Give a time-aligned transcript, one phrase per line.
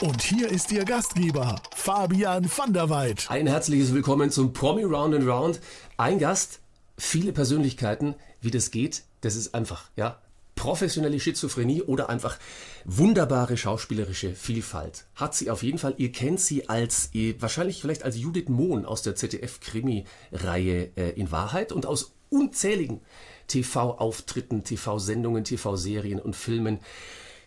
[0.00, 3.26] Und hier ist Ihr Gastgeber, Fabian van der Weid.
[3.30, 5.60] Ein herzliches Willkommen zum Promi Round and Round.
[5.96, 6.60] Ein Gast,
[6.96, 8.14] viele Persönlichkeiten.
[8.40, 10.22] Wie das geht, das ist einfach, ja,
[10.54, 12.38] professionelle Schizophrenie oder einfach
[12.84, 15.06] wunderbare schauspielerische Vielfalt.
[15.16, 15.94] Hat sie auf jeden Fall.
[15.98, 21.72] Ihr kennt sie als, wahrscheinlich vielleicht als Judith Mohn aus der ZDF-Krimi-Reihe äh, in Wahrheit
[21.72, 23.00] und aus unzähligen
[23.48, 26.78] TV-Auftritten, TV-Sendungen, TV-Serien und Filmen.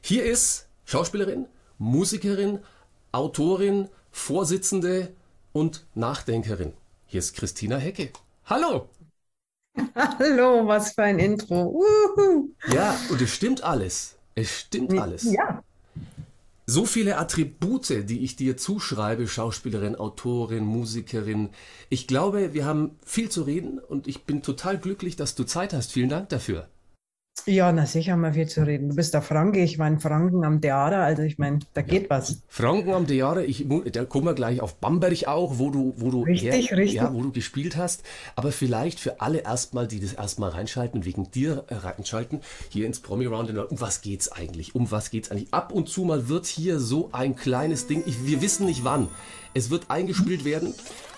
[0.01, 1.45] Hier ist Schauspielerin,
[1.81, 2.59] Musikerin,
[3.11, 5.15] Autorin, Vorsitzende
[5.51, 6.73] und Nachdenkerin.
[7.07, 8.11] Hier ist Christina Hecke.
[8.45, 8.87] Hallo!
[9.95, 11.63] Hallo, was für ein Intro.
[11.63, 12.49] Uhu.
[12.65, 14.17] Ja, und es stimmt alles.
[14.35, 15.23] Es stimmt alles.
[15.33, 15.63] Ja,
[16.65, 21.49] So viele Attribute, die ich dir zuschreibe, Schauspielerin, Autorin, Musikerin.
[21.89, 25.73] Ich glaube, wir haben viel zu reden und ich bin total glücklich, dass du Zeit
[25.73, 25.91] hast.
[25.91, 26.69] Vielen Dank dafür.
[27.45, 28.89] Ja, na sicher haben wir viel zu reden.
[28.89, 32.41] Du bist der Franke, ich in Franken am Theater, also ich meine, da geht was.
[32.47, 36.23] Franken am Jahre, ich, da kommen wir gleich auf Bamberg auch, wo du, wo du,
[36.23, 36.93] Richtig, richtig.
[36.93, 38.03] Ja, wo du gespielt hast.
[38.35, 42.85] Aber vielleicht für alle erstmal, die das erstmal reinschalten und wegen dir äh, reinschalten, hier
[42.85, 44.75] ins Promi Round, um was geht's eigentlich?
[44.75, 45.53] Um was geht's eigentlich?
[45.53, 49.07] Ab und zu mal wird hier so ein kleines Ding, ich, wir wissen nicht wann.
[49.53, 50.73] Es wird eingespielt werden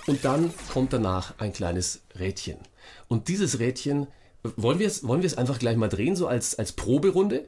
[0.08, 2.58] und dann kommt danach ein kleines Rädchen.
[3.08, 4.08] Und dieses Rädchen,
[4.56, 7.48] wollen wir es, wollen einfach gleich mal drehen, so als, als Proberunde?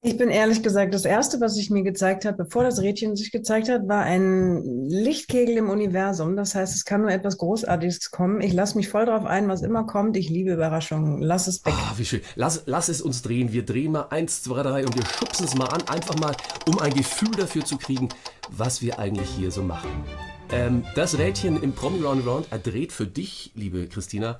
[0.00, 3.32] Ich bin ehrlich gesagt, das Erste, was sich mir gezeigt hat, bevor das Rädchen sich
[3.32, 6.36] gezeigt hat, war ein Lichtkegel im Universum.
[6.36, 8.40] Das heißt, es kann nur etwas Großartiges kommen.
[8.40, 10.16] Ich lasse mich voll drauf ein, was immer kommt.
[10.16, 11.20] Ich liebe Überraschungen.
[11.20, 11.74] Lass es weg.
[11.76, 12.20] Ah, wie schön.
[12.36, 13.52] Lass, lass es uns drehen.
[13.52, 16.36] Wir drehen mal eins, zwei, drei und wir schubsen es mal an, einfach mal,
[16.68, 18.08] um ein Gefühl dafür zu kriegen,
[18.50, 19.90] was wir eigentlich hier so machen.
[20.52, 24.38] Ähm, das Rädchen im Promi Round Round er dreht für dich, liebe Christina,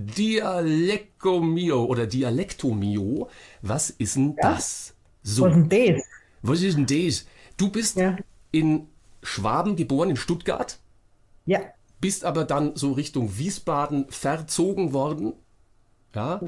[0.00, 3.28] Dialecto mio oder Dialecto mio.
[3.62, 4.94] Was ist denn das?
[5.24, 6.02] So, Was ist denn das?
[6.42, 7.26] was ist denn das?
[7.56, 8.16] Du bist Ja.
[8.52, 8.86] in
[9.24, 10.78] Schwaben geboren, in Stuttgart,
[11.46, 11.60] Ja,
[12.00, 15.32] bist aber dann so Richtung Wiesbaden verzogen worden.
[16.14, 16.40] Ja,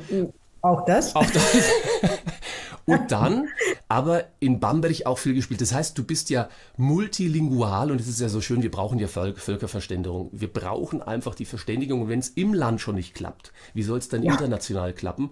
[0.63, 1.17] auch das?
[1.17, 1.45] Auch das.
[2.91, 3.49] Und dann
[3.89, 5.61] aber in Bamberg auch viel gespielt.
[5.61, 9.07] Das heißt, du bist ja multilingual und es ist ja so schön, wir brauchen ja
[9.07, 10.31] Völ- Völkerverständigung.
[10.33, 12.03] Wir brauchen einfach die Verständigung.
[12.03, 15.31] Und wenn es im Land schon nicht klappt, wie soll es dann international klappen?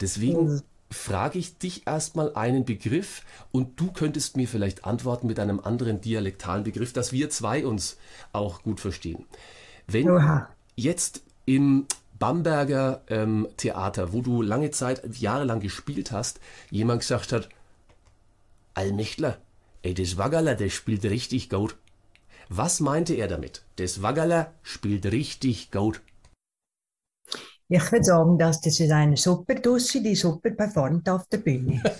[0.00, 5.60] Deswegen frage ich dich erstmal einen Begriff und du könntest mir vielleicht antworten mit einem
[5.60, 7.96] anderen dialektalen Begriff, dass wir zwei uns
[8.32, 9.24] auch gut verstehen.
[9.86, 10.48] Wenn Oha.
[10.76, 11.86] jetzt im
[12.18, 17.48] Bamberger ähm, Theater, wo du lange Zeit, jahrelang gespielt hast, jemand gesagt hat,
[18.74, 19.38] Allmächtler,
[19.82, 21.76] ey, das Waggerler, der spielt richtig gut.
[22.48, 23.62] Was meinte er damit?
[23.76, 26.02] Das Waggerler spielt richtig gut.
[27.68, 31.82] Ich würde sagen, dass das ist eine super Dussi, die super performt auf der Bühne.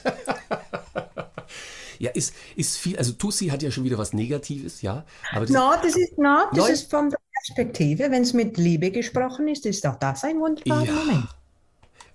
[1.98, 5.50] Ja, ist, ist viel, also Tussi hat ja schon wieder was Negatives, ja, aber das,
[5.50, 6.72] Na, das ist, na, das Nein.
[6.72, 8.10] ist von der Perspektive.
[8.10, 10.92] Wenn es mit Liebe gesprochen ist, ist auch das ein wunderbarer Ja.
[10.92, 11.26] Moment.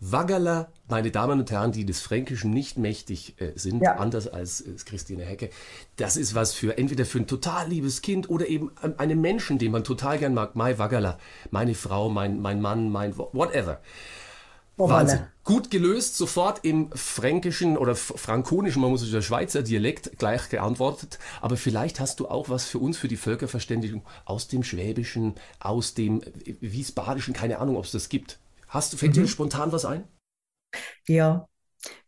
[0.02, 3.98] Waggerler, meine Damen und Herren, die des Fränkischen nicht mächtig äh, sind, Ja.
[3.98, 5.50] anders als äh, Christine Hecke,
[5.98, 9.58] das ist was für entweder für ein total liebes Kind oder eben ähm, einen Menschen,
[9.58, 10.56] den man total gern mag.
[10.56, 11.18] Mai Waggerler,
[11.52, 13.30] meine Frau, mein, mein Mann, mein wo-
[14.80, 15.00] whatever.
[15.00, 15.28] Wahnsinn.
[15.44, 21.18] Gut gelöst, sofort im fränkischen oder frankonischen, man muss sagen, Schweizer Dialekt gleich geantwortet.
[21.42, 25.96] Aber vielleicht hast du auch was für uns, für die Völkerverständigung aus dem Schwäbischen, aus
[25.96, 28.40] dem äh, Wiesbadischen, keine Ahnung, ob es das gibt.
[28.68, 30.08] Hast du, fällt dir spontan was ein?
[31.08, 31.48] Ja,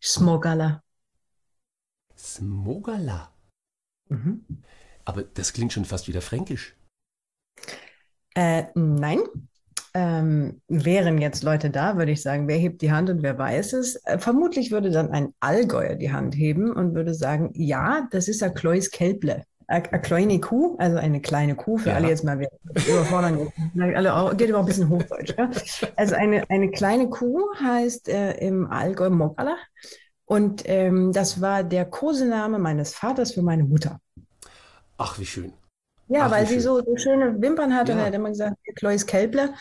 [0.02, 0.84] Smogala.
[2.16, 3.34] Smogala.
[4.10, 4.46] Mhm.
[5.06, 6.76] Aber das klingt schon fast wieder fränkisch.
[8.36, 9.20] Äh, nein.
[9.94, 13.74] Ähm, wären jetzt Leute da, würde ich sagen, wer hebt die Hand und wer weiß
[13.74, 13.96] es?
[14.06, 18.42] Äh, vermutlich würde dann ein Allgäuer die Hand heben und würde sagen, ja, das ist
[18.42, 19.44] ein Klois Kälble.
[19.68, 21.96] Eine kleine Kuh, also eine kleine Kuh, für Ja.
[21.96, 22.50] alle jetzt mal, wir
[22.90, 23.48] überfordern
[23.96, 25.34] alle, auch- geht über ein bisschen Hochdeutsch.
[25.38, 25.50] Ja?
[25.96, 29.56] Also eine, eine kleine Kuh heißt äh, im Allgäu Mogala
[30.26, 34.00] und ähm, das war der Kosename meines Vaters für meine Mutter.
[34.98, 35.54] Ach, wie schön.
[36.12, 36.62] Ja, Ach, weil sie schön.
[36.64, 38.04] so, so schöne Wimpern hatte und Ja.
[38.04, 39.54] er hat immer gesagt, Klois Kälble.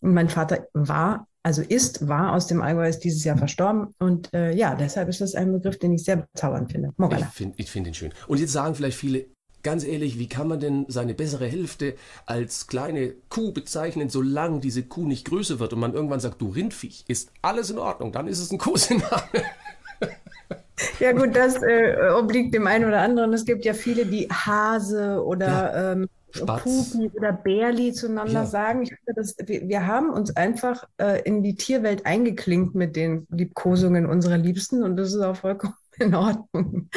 [0.00, 3.94] Und mein Vater war also ist, war aus dem Allgäu, ist dieses Jahr verstorben.
[3.98, 6.92] Und äh, ja, deshalb ist das ein Begriff, den ich sehr bezaubernd finde.
[6.98, 7.26] Morgana.
[7.26, 8.12] Ich finde ich find ihn schön.
[8.26, 9.26] Und jetzt sagen vielleicht viele,
[9.62, 11.94] ganz ehrlich, wie kann man denn seine bessere Hälfte
[12.26, 16.48] als kleine Kuh bezeichnen, solange diese Kuh nicht größer wird und man irgendwann sagt, du
[16.48, 19.08] Rindviech, ist alles in Ordnung, dann ist es ein Kosename.
[21.00, 23.32] Ja gut, das äh, obliegt dem einen oder anderen.
[23.32, 25.92] Es gibt ja viele, die Hase oder ja.
[25.92, 28.46] ähm, Pupi oder Bärli zueinander ja.
[28.46, 28.82] sagen.
[28.82, 33.26] Ich finde, das, wir, wir, haben uns einfach äh, in die Tierwelt eingeklinkt mit den
[33.30, 36.88] Liebkosungen unserer Liebsten und das ist auch vollkommen in Ordnung.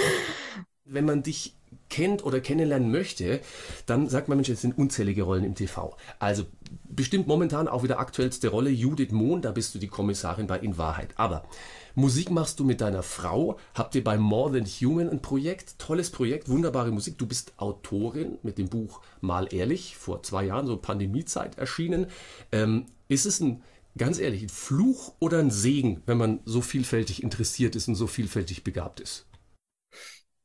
[0.86, 1.56] Wenn man dich
[1.90, 3.42] kennt oder kennenlernen möchte,
[3.86, 5.96] dann sagt man, Mensch, es sind unzählige Rollen im TV.
[6.20, 6.46] Also
[6.90, 10.78] bestimmt momentan auch wieder aktuellste Rolle Judith Mohn, da bist du die Kommissarin bei In
[10.78, 11.10] Wahrheit.
[11.16, 11.44] Aber
[11.96, 13.58] Musik machst du mit deiner Frau.
[13.74, 15.78] Habt ihr bei More Than Human ein Projekt?
[15.78, 17.18] Tolles Projekt, wunderbare Musik.
[17.18, 22.08] Du bist Autorin mit dem Buch Mal ehrlich, vor zwei Jahren, so Pandemiezeit erschienen.
[22.52, 23.62] Ähm, ist es ein,
[23.98, 28.08] ganz ehrlich, ein Fluch oder ein Segen, wenn man so vielfältig interessiert ist und so
[28.08, 29.26] vielfältig begabt ist?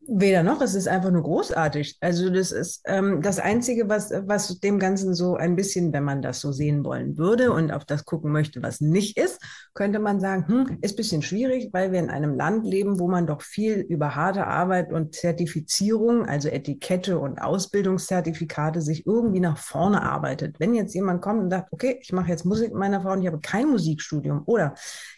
[0.09, 1.97] Weder noch, es ist einfach nur großartig.
[2.01, 6.23] Also das ist ähm, das Einzige, was, was dem Ganzen so ein bisschen, wenn man
[6.23, 9.41] das so sehen wollen würde und auf das gucken möchte, was nicht ist,
[9.75, 13.27] könnte man sagen, hm, ist bisschen schwierig, weil wir in einem Land leben, wo man
[13.27, 20.03] doch viel über harte Arbeit und Zertifizierung, also Etikette und Ausbildungszertifikate, sich irgendwie nach vorne
[20.03, 20.61] arbeitet.
[20.61, 23.23] Wenn jetzt jemand kommt und sagt, okay, ich mache jetzt Musik mit meiner Frau und
[23.23, 24.75] ich habe kein Musikstudium oder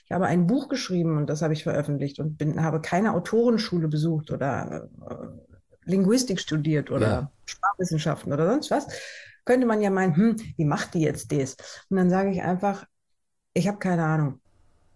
[0.09, 3.89] ich habe ein Buch geschrieben und das habe ich veröffentlicht und bin, habe keine Autorenschule
[3.89, 5.15] besucht oder äh,
[5.85, 7.33] Linguistik studiert oder ja.
[7.45, 8.87] Sprachwissenschaften oder sonst was.
[9.45, 11.59] Könnte man ja meinen, hm, wie macht die jetzt das?
[11.91, 12.87] Und dann sage ich einfach,
[13.53, 14.41] ich habe keine Ahnung.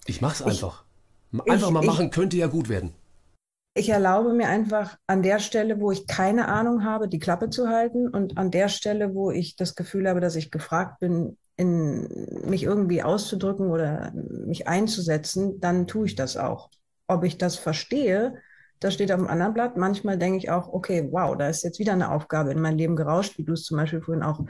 [0.06, 0.84] Ich mache es einfach.
[1.46, 2.94] Einfach ich, mal machen, ich, könnte ja gut werden.
[3.74, 7.68] Ich erlaube mir einfach an der Stelle, wo ich keine Ahnung habe, die Klappe zu
[7.68, 12.08] halten und an der Stelle, wo ich das Gefühl habe, dass ich gefragt bin, in
[12.44, 16.70] mich irgendwie auszudrücken oder mich einzusetzen, dann tue ich das auch.
[17.06, 18.36] Ob ich das verstehe,
[18.80, 19.76] das steht auf dem anderen Blatt.
[19.76, 22.96] Manchmal denke ich auch, okay, wow, da ist jetzt wieder eine Aufgabe in mein Leben
[22.96, 24.44] gerauscht, wie du es zum Beispiel vorhin auch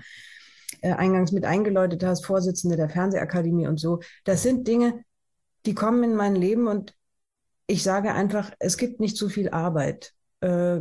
[0.80, 4.00] äh, eingangs mit eingeläutet hast, Vorsitzende der Fernsehakademie und so.
[4.24, 5.04] Das sind Dinge,
[5.66, 6.94] die kommen in mein Leben und
[7.66, 10.12] ich sage einfach, es gibt nicht so viel Arbeit.
[10.40, 10.80] Äh,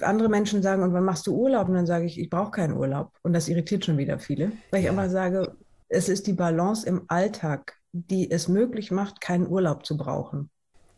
[0.00, 1.68] andere Menschen sagen, und wann machst du Urlaub?
[1.68, 3.12] Und dann sage ich, ich brauche keinen Urlaub.
[3.22, 5.56] Und das irritiert schon wieder viele, weil ich immer sage,
[5.88, 10.50] es ist die Balance im Alltag, die es möglich macht, keinen Urlaub zu brauchen.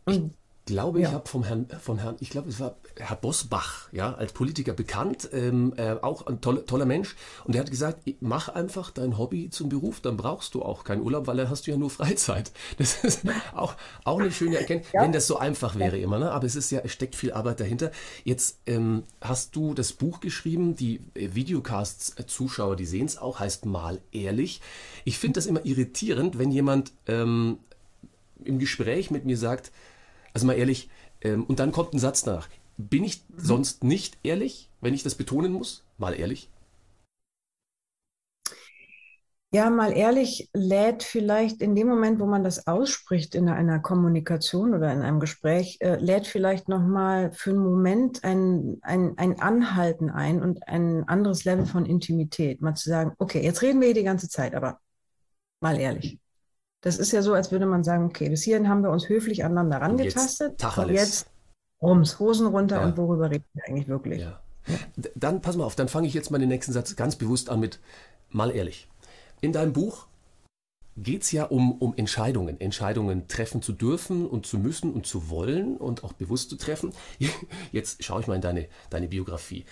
[0.05, 0.35] Und
[0.67, 1.09] glaube, ja.
[1.09, 4.73] ich habe vom Herrn, von Herrn, ich glaube, es war Herr Bosbach, ja, als Politiker
[4.73, 7.17] bekannt, ähm, äh, auch ein toller, toller Mensch.
[7.45, 11.03] Und der hat gesagt, mach einfach dein Hobby zum Beruf, dann brauchst du auch keinen
[11.03, 12.53] Urlaub, weil dann hast du ja nur Freizeit.
[12.79, 13.23] Das ist
[13.55, 13.75] auch,
[14.05, 15.03] auch eine schöne Erkenntnis, ja.
[15.03, 16.33] wenn das so einfach wäre immer, ne?
[16.33, 17.91] Aber es ist ja, es steckt viel Arbeit dahinter.
[18.25, 23.67] Jetzt ähm, hast du das Buch geschrieben, die äh, Videocasts-Zuschauer, die sehen es auch, heißt
[23.67, 24.61] mal ehrlich.
[25.05, 27.59] Ich finde das immer irritierend, wenn jemand ähm,
[28.45, 29.71] im Gespräch mit mir sagt,
[30.35, 30.89] also mal ehrlich,
[31.23, 32.49] ähm, und dann kommt ein Satz nach.
[32.77, 35.85] Bin ich sonst nicht ehrlich, wenn ich das betonen muss?
[35.99, 36.49] Mal ehrlich.
[39.55, 44.73] Ja, mal ehrlich, lädt vielleicht in dem Moment, wo man das ausspricht in einer Kommunikation
[44.73, 50.09] oder in einem Gespräch, äh, lädt vielleicht nochmal für einen Moment ein, ein, ein Anhalten
[50.09, 52.63] ein und ein anderes Level von Intimität.
[52.63, 54.81] Mal zu sagen, okay, jetzt reden wir hier die ganze Zeit, aber
[55.61, 56.19] mal ehrlich.
[56.83, 59.45] Das ist ja so, als würde man sagen, okay, bis hierhin haben wir uns höflich
[59.45, 60.61] aneinander rangetastet.
[60.61, 61.27] Jetzt, und jetzt
[61.81, 62.85] rums, Hosen runter ja.
[62.85, 64.21] und worüber reden wir eigentlich wirklich?
[64.21, 64.41] Ja.
[65.15, 67.61] Dann, pass mal auf, dann fange ich jetzt mal den nächsten Satz ganz bewusst an
[67.61, 67.81] mit,
[68.31, 68.89] mal ehrlich.
[69.41, 70.07] In deinem Buch
[70.97, 72.61] geht es ja um, um Entscheidungen.
[72.61, 76.93] Entscheidungen treffen zu dürfen und zu müssen und zu wollen und auch bewusst zu treffen.
[77.73, 79.65] Jetzt schaue ich mal in deine, deine Biografie.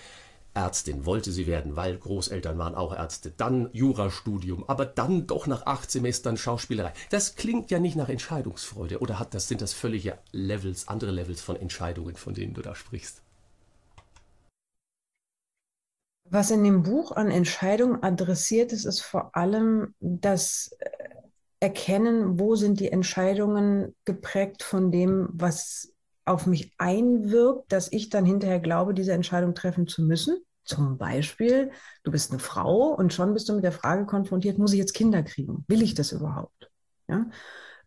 [0.53, 3.31] Ärztin wollte sie werden, weil Großeltern waren auch Ärzte.
[3.31, 6.93] Dann Jurastudium, aber dann doch nach acht Semestern Schauspielerei.
[7.09, 8.99] Das klingt ja nicht nach Entscheidungsfreude.
[8.99, 12.75] Oder hat das, sind das völlige Levels, andere Levels von Entscheidungen, von denen du da
[12.75, 13.21] sprichst?
[16.25, 20.87] Was in dem Buch an Entscheidungen adressiert ist, ist vor allem das äh,
[21.59, 25.93] Erkennen, wo sind die Entscheidungen geprägt von dem, was
[26.31, 30.37] auf mich einwirkt, dass ich dann hinterher glaube, diese Entscheidung treffen zu müssen.
[30.63, 31.71] Zum Beispiel,
[32.03, 34.93] du bist eine Frau und schon bist du mit der Frage konfrontiert, muss ich jetzt
[34.93, 35.65] Kinder kriegen?
[35.67, 36.69] Will ich das überhaupt?
[37.07, 37.25] Ja?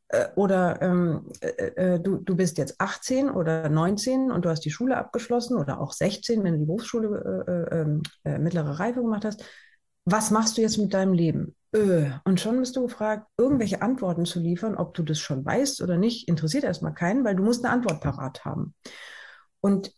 [0.08, 4.64] Äh, oder ähm, äh, äh, du, du bist jetzt 18 oder 19 und du hast
[4.64, 9.00] die Schule abgeschlossen oder auch 16, wenn du die Berufsschule äh, ähm, äh, mittlere Reife
[9.00, 9.44] gemacht hast.
[10.04, 11.56] Was machst du jetzt mit deinem Leben?
[11.74, 12.10] Öh.
[12.24, 15.96] Und schon bist du gefragt, irgendwelche Antworten zu liefern, ob du das schon weißt oder
[15.96, 18.74] nicht, interessiert erstmal keinen, weil du musst eine Antwort parat haben.
[19.60, 19.92] Und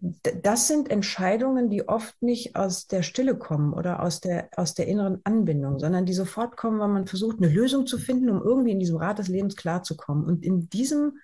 [0.00, 4.86] das sind Entscheidungen, die oft nicht aus der Stille kommen oder aus der, aus der
[4.86, 8.70] inneren Anbindung, sondern die sofort kommen, weil man versucht, eine Lösung zu finden, um irgendwie
[8.70, 10.24] in diesem Rad des Lebens klarzukommen.
[10.24, 11.18] Und in diesem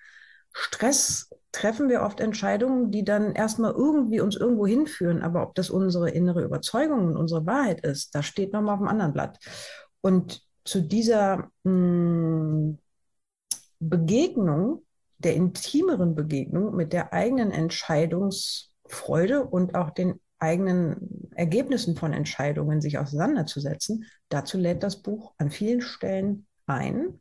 [0.51, 5.21] Stress treffen wir oft Entscheidungen, die dann erstmal irgendwie uns irgendwo hinführen.
[5.21, 8.89] Aber ob das unsere innere Überzeugung und unsere Wahrheit ist, das steht nochmal auf dem
[8.89, 9.39] anderen Blatt.
[10.05, 12.77] Und zu dieser mh, hm,
[13.79, 14.83] Begegnung,
[15.17, 22.99] der intimeren Begegnung mit der eigenen Entscheidungsfreude und auch den eigenen Ergebnissen von Entscheidungen sich
[22.99, 27.19] auseinanderzusetzen, dazu lädt das Buch an vielen Stellen ein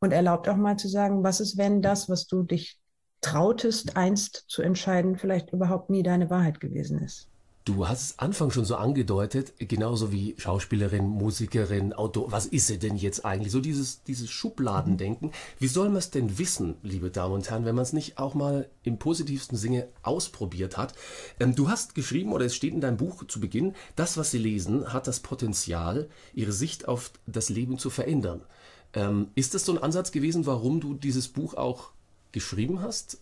[0.00, 2.80] und erlaubt auch mal zu sagen, was ist, wenn das, was du dich
[3.20, 7.28] trautest, einst zu entscheiden, vielleicht überhaupt nie deine Wahrheit gewesen ist.
[7.68, 12.32] Du hast es Anfang schon so angedeutet, genauso wie Schauspielerin, Musikerin, Autor.
[12.32, 13.52] Was ist sie denn jetzt eigentlich?
[13.52, 15.32] So dieses, dieses Schubladendenken.
[15.58, 18.32] Wie soll man es denn wissen, liebe Damen und Herren, wenn man es nicht auch
[18.32, 20.94] mal im positivsten Sinne ausprobiert hat?
[21.40, 24.38] Ähm, du hast geschrieben, oder es steht in deinem Buch zu Beginn, das, was Sie
[24.38, 28.40] lesen, hat das Potenzial, Ihre Sicht auf das Leben zu verändern.
[28.94, 31.90] Ähm, ist das so ein Ansatz gewesen, warum du dieses Buch auch
[32.32, 33.18] geschrieben hast?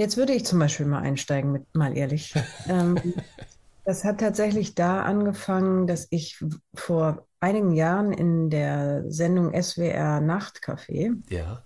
[0.00, 2.32] Jetzt würde ich zum Beispiel mal einsteigen, mit, mal ehrlich.
[2.70, 2.96] ähm,
[3.84, 6.42] das hat tatsächlich da angefangen, dass ich
[6.72, 11.62] vor einigen Jahren in der Sendung SWR Nachtcafé ja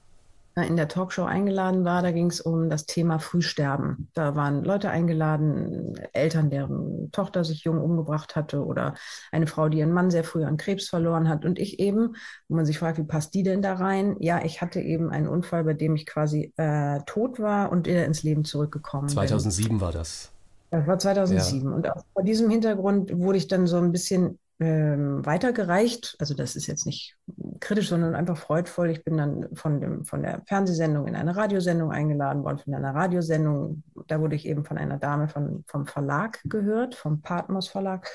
[0.63, 2.03] in der Talkshow eingeladen war.
[2.03, 4.09] Da ging es um das Thema Frühsterben.
[4.15, 8.95] Da waren Leute eingeladen, Eltern, deren Tochter sich jung umgebracht hatte oder
[9.33, 11.45] eine Frau, die ihren Mann sehr früh an Krebs verloren hat.
[11.45, 12.15] Und ich eben,
[12.49, 14.17] wo man sich fragt, wie passt die denn da rein?
[14.21, 18.05] Ja, ich hatte eben einen Unfall, bei dem ich quasi äh, tot war und wieder
[18.05, 19.81] ins Leben zurückgekommen 2007 bin.
[19.81, 20.31] war das.
[20.71, 21.69] Das war 2007.
[21.69, 21.77] Ja.
[21.77, 26.17] Und vor diesem Hintergrund wurde ich dann so ein bisschen ähm, weitergereicht.
[26.19, 27.17] Also das ist jetzt nicht
[27.61, 28.91] kritisch, sondern einfach freudvoll.
[28.91, 32.95] Ich bin dann von, dem, von der Fernsehsendung in eine Radiosendung eingeladen worden, von einer
[32.95, 33.83] Radiosendung.
[34.07, 38.09] Da wurde ich eben von einer Dame von, vom Verlag gehört, vom Patmos Verlag.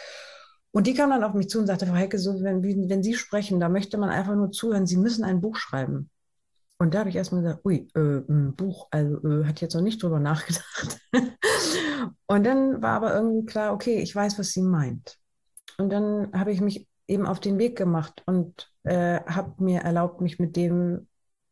[0.72, 3.16] Und die kam dann auf mich zu und sagte, Frau Hecke, so, wenn, wenn Sie
[3.16, 6.10] sprechen, da möchte man einfach nur zuhören, Sie müssen ein Buch schreiben.
[6.78, 9.82] Und da habe ich erstmal gesagt, ui, äh, ein Buch, also äh, hat jetzt noch
[9.82, 11.02] nicht drüber nachgedacht.
[12.28, 15.19] und dann war aber irgendwie klar, okay, ich weiß, was sie meint.
[15.80, 20.22] Und dann habe ich mich eben auf den Weg gemacht und äh, habe mir erlaubt,
[20.22, 21.08] mich mit dem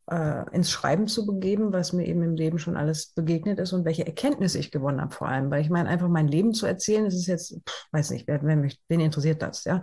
[0.09, 3.85] äh, ins Schreiben zu begeben, was mir eben im Leben schon alles begegnet ist und
[3.85, 5.49] welche Erkenntnisse ich gewonnen habe vor allem.
[5.49, 8.41] Weil ich meine, einfach mein Leben zu erzählen, das ist jetzt, pff, weiß nicht, wer,
[8.43, 9.81] wer mich, wen interessiert das, ja.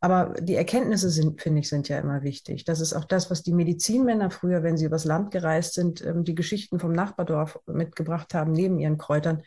[0.00, 2.64] Aber die Erkenntnisse sind, finde ich, sind ja immer wichtig.
[2.64, 6.24] Das ist auch das, was die Medizinmänner früher, wenn sie übers Land gereist sind, ähm,
[6.24, 9.42] die Geschichten vom Nachbardorf mitgebracht haben, neben ihren Kräutern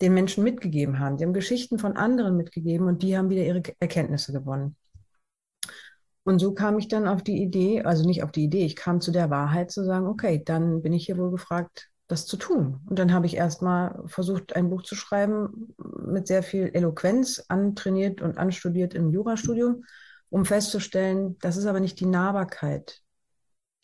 [0.00, 1.16] den Menschen mitgegeben haben.
[1.16, 4.76] Die haben Geschichten von anderen mitgegeben und die haben wieder ihre Erkenntnisse gewonnen.
[6.24, 9.00] Und so kam ich dann auf die Idee, also nicht auf die Idee, ich kam
[9.00, 12.80] zu der Wahrheit zu sagen, okay, dann bin ich hier wohl gefragt, das zu tun.
[12.86, 15.74] Und dann habe ich erstmal versucht, ein Buch zu schreiben
[16.06, 19.84] mit sehr viel Eloquenz, antrainiert und anstudiert im Jurastudium,
[20.30, 23.03] um festzustellen, das ist aber nicht die Nahbarkeit,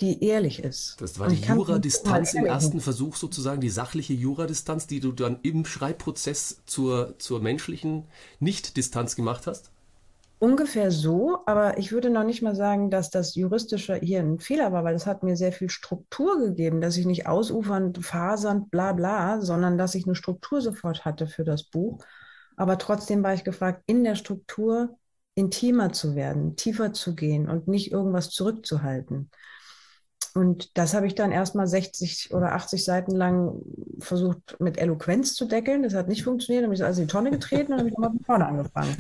[0.00, 0.96] die ehrlich ist.
[1.00, 5.64] Das war die Juradistanz im ersten Versuch sozusagen, die sachliche Juradistanz, die du dann im
[5.64, 8.04] Schreibprozess zur, zur menschlichen
[8.38, 9.70] Nicht-Distanz gemacht hast?
[10.38, 14.72] Ungefähr so, aber ich würde noch nicht mal sagen, dass das Juristische hier ein Fehler
[14.72, 18.94] war, weil es hat mir sehr viel Struktur gegeben, dass ich nicht ausufernd, fasernd, bla
[18.94, 22.02] bla, sondern dass ich eine Struktur sofort hatte für das Buch.
[22.56, 24.96] Aber trotzdem war ich gefragt, in der Struktur
[25.34, 29.30] intimer zu werden, tiefer zu gehen und nicht irgendwas zurückzuhalten.
[30.34, 33.60] Und das habe ich dann erstmal 60 oder 80 Seiten lang
[33.98, 35.82] versucht mit Eloquenz zu deckeln.
[35.82, 36.62] Das hat nicht funktioniert.
[36.62, 38.96] Dann habe ich also in die Tonne getreten und habe ich nochmal von vorne angefangen.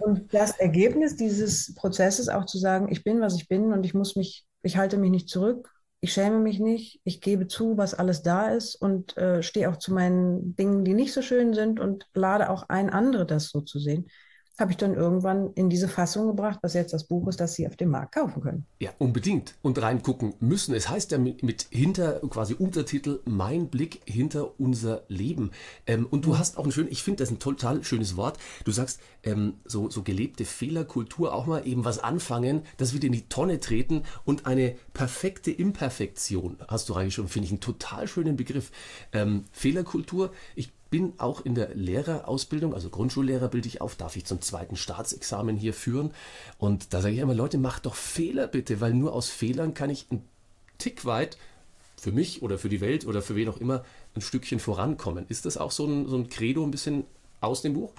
[0.00, 3.94] Und das Ergebnis dieses Prozesses auch zu sagen, ich bin, was ich bin und ich
[3.94, 5.70] muss mich, ich halte mich nicht zurück,
[6.00, 9.76] ich schäme mich nicht, ich gebe zu, was alles da ist und äh, stehe auch
[9.76, 13.60] zu meinen Dingen, die nicht so schön sind und lade auch ein, andere das so
[13.60, 14.08] zu sehen
[14.62, 17.66] habe ich dann irgendwann in diese Fassung gebracht, was jetzt das Buch ist, das Sie
[17.66, 18.64] auf dem Markt kaufen können.
[18.78, 19.56] Ja, unbedingt.
[19.60, 20.72] Und reingucken müssen.
[20.72, 25.50] Es heißt ja mit, mit hinter, quasi Untertitel, Mein Blick hinter unser Leben.
[25.86, 26.38] Ähm, und du mhm.
[26.38, 28.38] hast auch ein schön, ich finde das ein total schönes Wort.
[28.64, 33.12] Du sagst, ähm, so, so gelebte Fehlerkultur, auch mal eben was anfangen, das wieder in
[33.12, 38.36] die Tonne treten und eine perfekte Imperfektion, hast du reingeschrieben, finde ich einen total schönen
[38.36, 38.70] Begriff.
[39.12, 44.26] Ähm, Fehlerkultur, ich bin auch in der Lehrerausbildung, also Grundschullehrer bilde ich auf, darf ich
[44.26, 46.12] zum zweiten Staatsexamen hier führen.
[46.58, 49.90] Und da sage ich immer, Leute, macht doch Fehler bitte, weil nur aus Fehlern kann
[49.90, 50.24] ich einen
[50.78, 51.38] Tick weit
[51.98, 53.84] für mich oder für die Welt oder für wen auch immer
[54.16, 55.26] ein Stückchen vorankommen.
[55.28, 57.04] Ist das auch so ein, so ein Credo ein bisschen
[57.40, 57.92] aus dem Buch?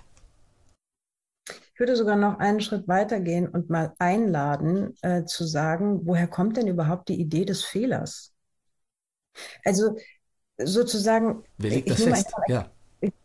[1.73, 6.27] Ich würde sogar noch einen Schritt weiter gehen und mal einladen, äh, zu sagen, woher
[6.27, 8.33] kommt denn überhaupt die Idee des Fehlers?
[9.65, 9.97] Also
[10.63, 12.35] sozusagen, Wer legt das fest?
[12.35, 12.71] einfach, Ja.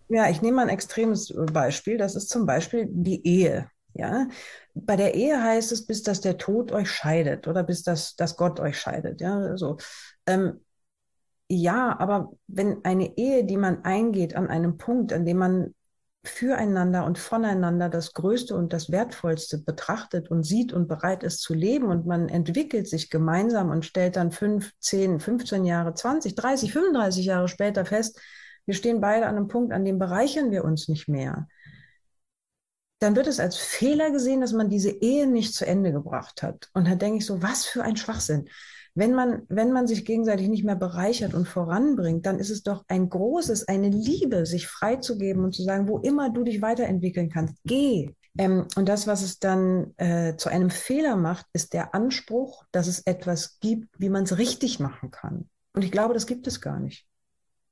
[0.08, 1.98] Ja, ich nehme mal ein extremes Beispiel.
[1.98, 3.70] Das ist zum Beispiel die Ehe.
[3.94, 4.28] Ja,
[4.74, 8.36] bei der Ehe heißt es, bis dass der Tod euch scheidet oder bis dass, dass
[8.36, 9.20] Gott euch scheidet.
[9.20, 9.78] Ja, so.
[10.26, 10.60] Ähm,
[11.48, 15.74] ja, aber wenn eine Ehe, die man eingeht, an einem Punkt, an dem man
[16.24, 21.54] füreinander und voneinander das Größte und das Wertvollste betrachtet und sieht und bereit ist zu
[21.54, 26.72] leben und man entwickelt sich gemeinsam und stellt dann fünf, zehn, 15 Jahre, 20, 30,
[26.72, 28.20] 35 Jahre später fest,
[28.68, 31.48] wir stehen beide an einem Punkt, an dem bereichern wir uns nicht mehr.
[32.98, 36.68] Dann wird es als Fehler gesehen, dass man diese Ehe nicht zu Ende gebracht hat.
[36.74, 38.50] Und da denke ich so, was für ein Schwachsinn.
[38.94, 42.84] Wenn man, wenn man sich gegenseitig nicht mehr bereichert und voranbringt, dann ist es doch
[42.88, 47.54] ein großes, eine Liebe, sich freizugeben und zu sagen, wo immer du dich weiterentwickeln kannst,
[47.64, 48.10] geh.
[48.36, 52.86] Ähm, und das, was es dann äh, zu einem Fehler macht, ist der Anspruch, dass
[52.86, 55.48] es etwas gibt, wie man es richtig machen kann.
[55.72, 57.07] Und ich glaube, das gibt es gar nicht.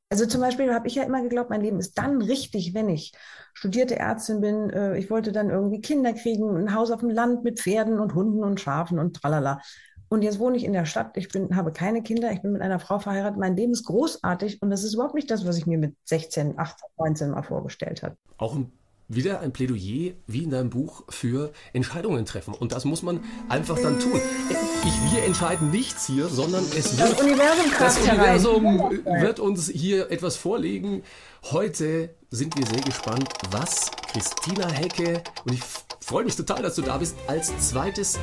[0.08, 3.12] Also zum Beispiel habe ich ja immer geglaubt, mein Leben ist dann richtig, wenn ich
[3.54, 4.70] studierte Ärztin bin.
[4.70, 8.14] Äh, ich wollte dann irgendwie Kinder kriegen, ein Haus auf dem Land mit Pferden und
[8.14, 9.60] Hunden und Schafen und tralala.
[10.08, 11.16] Und jetzt wohne ich in der Stadt.
[11.16, 12.30] Ich bin, habe keine Kinder.
[12.30, 13.40] Ich bin mit einer Frau verheiratet.
[13.40, 14.62] Mein Leben ist großartig.
[14.62, 18.04] Und das ist überhaupt nicht das, was ich mir mit 16, 18, 19 mal vorgestellt
[18.04, 18.16] habe.
[18.38, 18.70] Auch ein,
[19.08, 22.54] wieder ein Plädoyer, wie in deinem Buch, für Entscheidungen treffen.
[22.54, 24.20] Und das muss man einfach dann tun.
[24.48, 24.75] Ich,
[25.12, 27.98] wir entscheiden nichts hier, sondern es wird, Das Universum das.
[27.98, 31.02] Universum wird uns hier etwas vorlegen.
[31.44, 35.60] Heute sind wir sehr gespannt, was Christina Hecke, und ich
[36.00, 38.18] freue mich total, dass du da bist, als zweites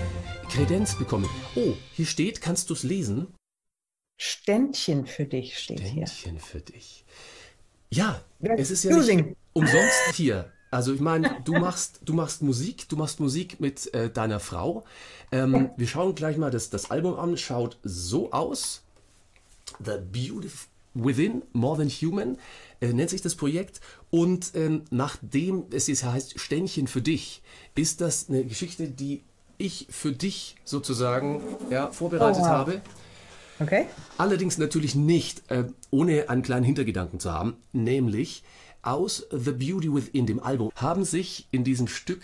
[0.49, 1.29] Kredenz bekommen.
[1.55, 3.27] Oh, hier steht, kannst du es lesen?
[4.17, 6.07] Ständchen für dich steht hier.
[6.07, 7.05] Ständchen für dich.
[7.91, 8.95] Ja, Wer- es ist ja
[9.53, 10.51] umsonst hier.
[10.73, 14.85] Also ich meine, du machst, du machst Musik, du machst Musik mit äh, deiner Frau.
[15.31, 18.81] Ähm, wir schauen gleich mal, das, das Album an, schaut so aus.
[19.77, 20.49] The Beauty
[20.95, 22.39] Within, More Than Human,
[22.81, 23.81] äh, nennt sich das Projekt.
[24.09, 27.43] Und ähm, nachdem es jetzt heißt Ständchen für dich,
[27.75, 29.21] ist das eine Geschichte, die
[29.59, 32.51] ich für dich sozusagen ja, vorbereitet Oh, wow.
[32.51, 32.81] habe.
[33.59, 33.85] Okay?
[34.17, 38.43] Allerdings natürlich nicht, äh, ohne einen kleinen Hintergedanken zu haben, nämlich
[38.83, 42.23] aus The Beauty Within, dem Album, haben sich in diesem Stück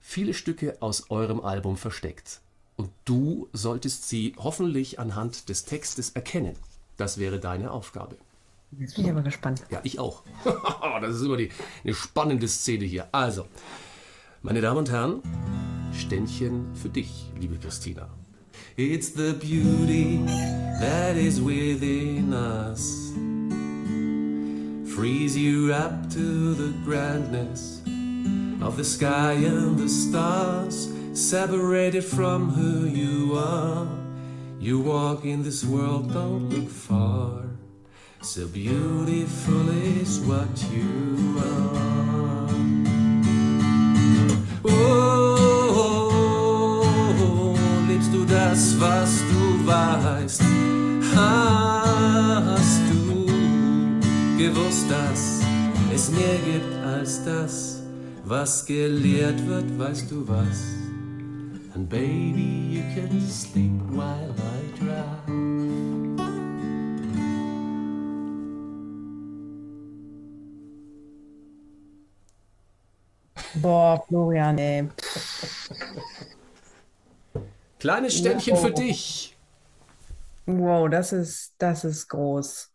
[0.00, 2.40] viele Stücke aus eurem Album versteckt.
[2.76, 6.56] Und du solltest sie hoffentlich anhand des Textes erkennen.
[6.96, 8.16] Das wäre deine Aufgabe.
[8.78, 9.64] Jetzt bin ich aber gespannt.
[9.70, 10.22] Ja, ich auch.
[11.00, 11.50] das ist immer die,
[11.84, 13.08] eine spannende Szene hier.
[13.12, 13.46] Also,
[14.42, 15.22] meine Damen und Herren,
[15.92, 18.08] Ständchen für dich, liebe Christina.
[18.76, 20.24] It's the beauty
[20.80, 23.12] that is within us.
[24.94, 27.80] Freeze you up to the grandness
[28.60, 33.86] of the sky and the stars, separated from who you are.
[34.58, 37.44] You walk in this world, don't look far.
[38.20, 42.39] So beautiful is what you are.
[57.10, 57.82] Als das,
[58.24, 60.62] was gelehrt wird, weißt du was?
[61.74, 65.26] And baby, you can sleep while I drive.
[73.56, 74.88] Boah, Florian, ey.
[77.80, 79.36] Kleines Ständchen für dich.
[80.46, 82.69] Wow, das ist, das ist groß.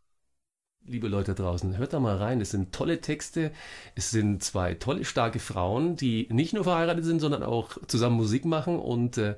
[0.88, 2.42] Liebe Leute draußen, hört da mal rein.
[2.42, 3.52] Es sind tolle Texte.
[3.96, 8.46] Es sind zwei tolle, starke Frauen, die nicht nur verheiratet sind, sondern auch zusammen Musik
[8.46, 8.78] machen.
[8.78, 9.36] Und äh,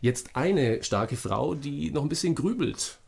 [0.00, 2.98] jetzt eine starke Frau, die noch ein bisschen grübelt.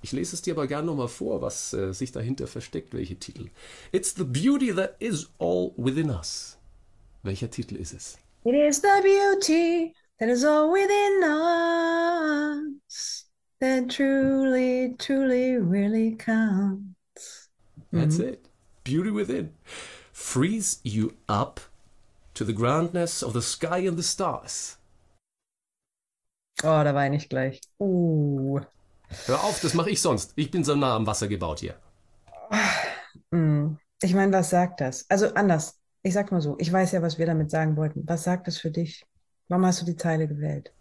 [0.00, 3.48] Ich lese es dir aber gerne nochmal vor, was äh, sich dahinter versteckt, welche Titel.
[3.92, 6.56] It's the beauty that is all within us.
[7.22, 8.18] Welcher Titel ist es?
[8.44, 11.24] It is the beauty that is all within
[12.88, 13.26] us
[13.60, 16.93] that truly, truly, really counts.
[17.94, 18.48] That's it.
[18.82, 19.54] Beauty within.
[20.12, 21.60] Frees you up
[22.34, 24.76] to the grandness of the sky and the stars.
[26.62, 27.60] Oh, da weine ich gleich.
[27.78, 28.60] Uh.
[29.26, 30.32] Hör auf, das mache ich sonst.
[30.36, 31.74] Ich bin so nah am Wasser gebaut hier.
[33.30, 33.76] Mm.
[34.02, 35.08] Ich meine, was sagt das?
[35.08, 35.78] Also anders.
[36.02, 38.02] Ich sag mal so, ich weiß ja, was wir damit sagen wollten.
[38.06, 39.04] Was sagt das für dich?
[39.48, 40.72] Warum hast du die Zeile gewählt?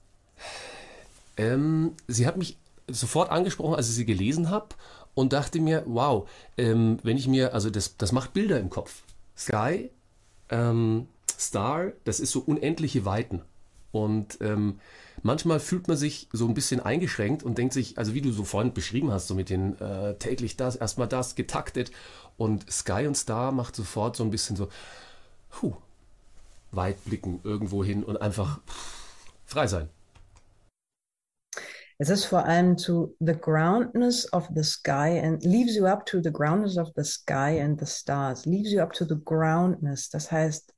[1.38, 2.58] Ähm, sie hat mich
[2.90, 4.70] sofort angesprochen, als ich sie gelesen habe
[5.16, 9.04] und dachte mir, wow, ähm, wenn ich mir, also das, das macht Bilder im Kopf.
[9.38, 9.90] Sky,
[10.50, 13.42] ähm, Star, das ist so unendliche Weiten.
[13.92, 14.80] Und ähm,
[15.22, 18.44] manchmal fühlt man sich so ein bisschen eingeschränkt und denkt sich, also wie du so
[18.44, 21.92] vorhin beschrieben hast, so mit den äh, täglich das, erstmal das, getaktet.
[22.36, 24.70] Und Sky und Star macht sofort so ein bisschen so,
[25.52, 25.76] puh,
[26.72, 28.60] weit blicken irgendwo hin und einfach
[29.46, 29.90] frei sein.
[32.00, 36.22] Es ist vor allem zu the groundness of the sky and leaves you up to
[36.22, 38.46] the groundness of the sky and the stars.
[38.46, 40.10] Leaves you up to the groundness.
[40.10, 40.74] Das heißt,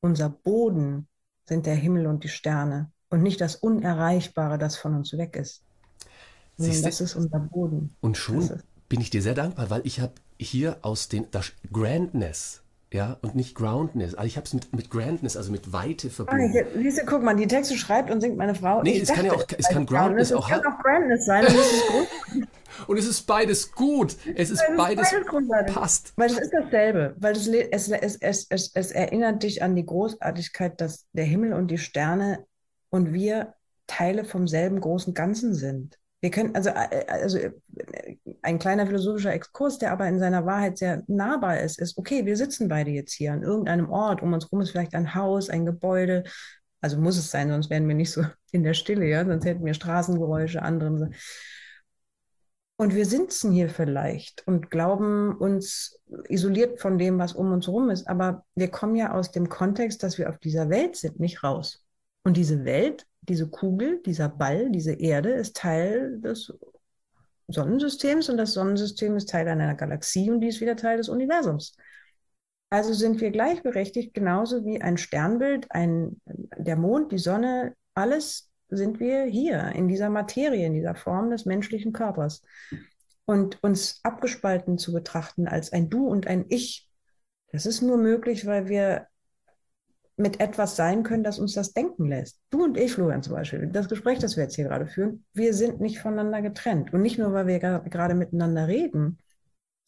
[0.00, 1.08] unser Boden
[1.48, 5.62] sind der Himmel und die Sterne und nicht das Unerreichbare, das von uns weg ist.
[6.56, 6.86] Siehste?
[6.86, 7.96] Das ist unser Boden.
[8.00, 8.48] Und schon
[8.88, 13.34] bin ich dir sehr dankbar, weil ich habe hier aus den das Grandness, ja, und
[13.36, 14.14] nicht Groundness.
[14.14, 16.52] Also ich habe es mit, mit Grandness, also mit Weite Ah, verbunden.
[16.82, 18.82] siehst du, guck mal, die Texte schreibt und singt meine Frau.
[18.82, 21.24] Nee, Ich es kann ja auch- es kann dachte, Groundness auch Es kann auch Groundness
[21.26, 21.46] sein.
[21.46, 22.48] Und das ist gut.
[22.86, 24.16] Und es ist beides gut.
[24.36, 25.12] Es ist Es beides
[25.72, 26.12] passt.
[26.16, 27.14] Weil es ist dasselbe.
[27.18, 31.52] Weil es, es, es, es, es, es erinnert dich an die Großartigkeit, dass der Himmel
[31.52, 32.46] und die Sterne
[32.88, 33.54] und wir
[33.86, 35.98] Teile vom selben großen Ganzen sind.
[36.20, 37.52] Wir können, also, äh, also äh,
[38.42, 42.36] ein kleiner philosophischer Exkurs, der aber in seiner Wahrheit sehr nahbar ist, ist, okay, wir
[42.36, 45.64] sitzen beide jetzt hier an irgendeinem Ort, um uns herum ist vielleicht ein Haus, ein
[45.64, 46.24] Gebäude,
[46.80, 49.64] also muss es sein, sonst wären wir nicht so in der Stille, ja, sonst hätten
[49.64, 51.10] wir Straßengeräusche, andere.
[52.76, 57.90] Und wir sitzen hier vielleicht und glauben uns isoliert von dem, was um uns herum
[57.90, 58.08] ist.
[58.08, 61.84] Aber wir kommen ja aus dem Kontext, dass wir auf dieser Welt sind, nicht raus.
[62.24, 66.52] Und diese Welt, diese Kugel, dieser Ball, diese Erde ist Teil des
[67.46, 71.76] Sonnensystems und das Sonnensystem ist Teil einer Galaxie und die ist wieder Teil des Universums.
[72.70, 76.20] Also sind wir gleichberechtigt, genauso wie ein Sternbild, ein,
[76.56, 81.44] der Mond, die Sonne, alles sind wir hier in dieser Materie, in dieser Form des
[81.44, 82.42] menschlichen Körpers.
[83.26, 86.88] Und uns abgespalten zu betrachten als ein Du und ein Ich,
[87.52, 89.06] das ist nur möglich, weil wir
[90.20, 92.38] mit etwas sein können, das uns das denken lässt.
[92.50, 95.54] Du und ich, Florian zum Beispiel, das Gespräch, das wir jetzt hier gerade führen, wir
[95.54, 96.92] sind nicht voneinander getrennt.
[96.92, 99.18] Und nicht nur, weil wir gerade miteinander reden,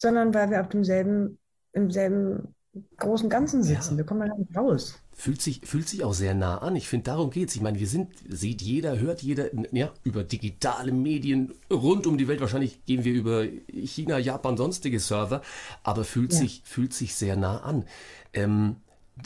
[0.01, 1.39] sondern weil wir auf demselben,
[1.73, 2.53] im selben
[2.97, 3.91] großen Ganzen sitzen.
[3.93, 3.97] Ja.
[3.99, 4.99] Wir kommen da nicht raus.
[5.15, 6.75] Fühlt sich, fühlt sich auch sehr nah an.
[6.75, 7.55] Ich finde, darum geht's.
[7.55, 12.27] Ich meine, wir sind, sieht jeder, hört jeder, ja, über digitale Medien rund um die
[12.27, 12.41] Welt.
[12.41, 15.43] Wahrscheinlich gehen wir über China, Japan, sonstige Server,
[15.83, 16.39] aber fühlt Ja.
[16.39, 17.85] sich, fühlt sich sehr nah an.
[18.33, 18.77] Ähm,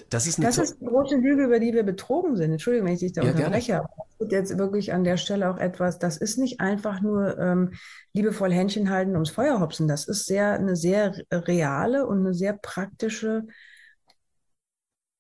[0.10, 2.52] das ist eine Das ist die große Lüge, über die wir betrogen sind.
[2.52, 3.82] Entschuldigung, wenn ich dich da Ja, unterbreche.
[3.98, 7.74] das wird jetzt wirklich an der Stelle auch etwas, das ist nicht einfach nur ähm,
[8.14, 9.88] liebevoll Händchen halten ums Feuer hopsen.
[9.88, 13.48] Das ist sehr, eine sehr reale und eine sehr praktische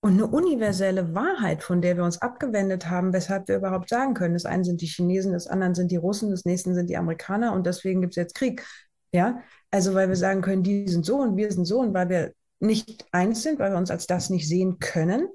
[0.02, 4.36] und eine universelle Wahrheit, von der wir uns abgewendet haben, weshalb wir überhaupt sagen können,
[4.36, 7.54] das einen sind die Chinesen, das anderen sind die Russen, das nächsten sind die Amerikaner
[7.54, 8.66] und deswegen gibt es jetzt Krieg.
[9.14, 12.10] Ja, also weil wir sagen können, die sind so und wir sind so und weil
[12.10, 15.28] wir nicht eins sind, weil wir uns als das nicht sehen können,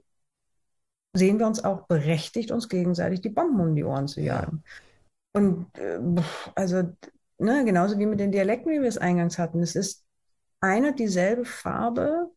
[1.14, 4.36] sehen wir uns auch berechtigt, uns gegenseitig die Bomben um die Ohren zu Ja.
[4.36, 4.64] jagen.
[5.34, 5.98] Und äh,
[6.54, 6.82] also,
[7.38, 10.04] ne, genauso wie mit den Dialekten, wie wir es eingangs hatten, es ist
[10.60, 12.30] eine und dieselbe Farbe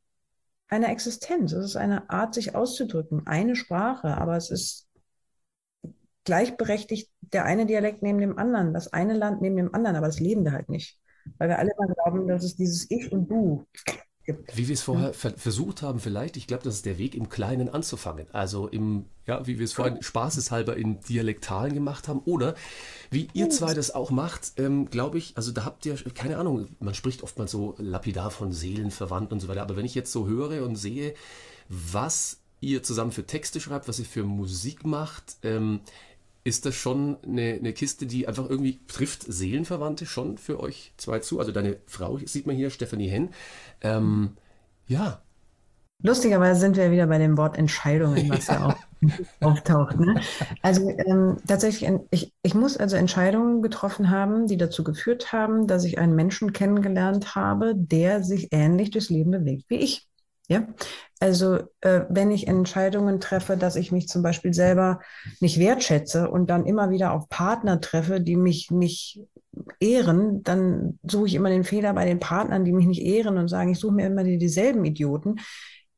[0.70, 1.54] einer Existenz.
[1.54, 4.88] Es ist eine Art, sich auszudrücken, eine Sprache, aber es ist
[6.24, 10.20] gleichberechtigt der eine Dialekt neben dem anderen, das eine Land neben dem anderen, aber das
[10.20, 11.00] leben wir halt nicht.
[11.38, 13.66] Weil wir alle immer glauben, dass es dieses Ich und Du.
[14.54, 17.30] Wie wir es vorher ver versucht haben, vielleicht, ich glaube, das ist der Weg, im
[17.30, 18.26] Kleinen anzufangen.
[18.32, 22.20] Also im, ja, wie wir es vorhin spaßeshalber in Dialektalen gemacht haben.
[22.26, 22.56] Oder
[23.12, 26.70] wie ihr zwei das auch macht, ähm, glaube ich, also da habt ihr, keine Ahnung,
[26.80, 29.62] man spricht oftmals so lapidar von Seelenverwandt und so weiter.
[29.62, 31.14] Aber wenn ich jetzt so höre und sehe,
[31.70, 35.82] was ihr zusammen für Texte schreibt, was ihr für Musik macht, ähm,
[36.46, 41.20] ist das schon eine, eine Kiste, die einfach irgendwie trifft Seelenverwandte schon für euch zwei
[41.20, 41.40] zu?
[41.40, 43.32] Also deine Frau, sieht man hier, Stephanie Henn.
[43.82, 44.38] Ähm,
[44.88, 45.24] ja,
[46.04, 48.78] Lustigerweise sind wir wieder bei dem Wort Entscheidungen, was ja auch
[49.42, 50.00] auftaucht.
[50.00, 50.20] Ne?
[50.62, 55.68] Also ähm, tatsächlich, ein- ich, ich muss also Entscheidungen getroffen haben, die dazu geführt haben,
[55.68, 60.08] dass ich einen Menschen kennengelernt habe, der sich ähnlich durchs Leben bewegt wie ich.
[60.48, 60.68] Ja,
[61.20, 65.00] also äh, wenn ich Entscheidungen treffe, dass ich mich zum Beispiel selber
[65.40, 69.22] nicht wertschätze und dann immer wieder auf Partner treffe, die mich nicht
[69.80, 73.48] ehren, dann suche ich immer den Fehler bei den Partnern, die mich nicht ehren und
[73.48, 75.40] sagen, ich suche mir immer die, dieselben Idioten.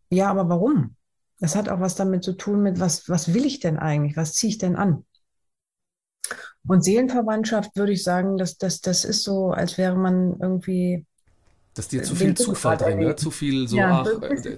[0.09, 0.95] Ja, aber warum?
[1.39, 4.15] Das hat auch was damit zu tun mit, was, was will ich denn eigentlich?
[4.15, 5.03] Was ziehe ich denn an?
[6.65, 11.05] Und Seelenverwandtschaft würde ich sagen, dass das, das ist so, als wäre man irgendwie
[11.77, 13.15] Das ist dir zu viel Zufall drin, ne?
[13.15, 14.57] zu viel so, ja, ach, äh,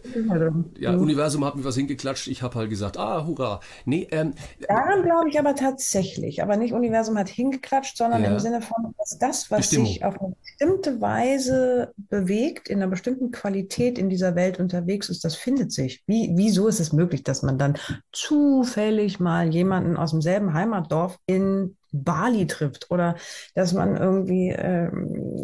[0.77, 1.01] ja, mhm.
[1.01, 3.59] Universum hat mir was hingeklatscht, ich habe halt gesagt, ah, hurra.
[3.83, 4.33] Nee, ähm,
[4.67, 8.31] Daran glaube ich aber tatsächlich, aber nicht Universum hat hingeklatscht, sondern ja.
[8.31, 9.87] im Sinne von, dass das, was Bestimmung.
[9.87, 15.25] sich auf eine bestimmte Weise bewegt, in einer bestimmten Qualität in dieser Welt unterwegs ist,
[15.25, 16.03] das findet sich.
[16.07, 17.77] Wie, wieso ist es möglich, dass man dann
[18.13, 23.15] zufällig mal jemanden aus demselben Heimatdorf in Bali trifft oder
[23.55, 25.43] dass man irgendwie ähm,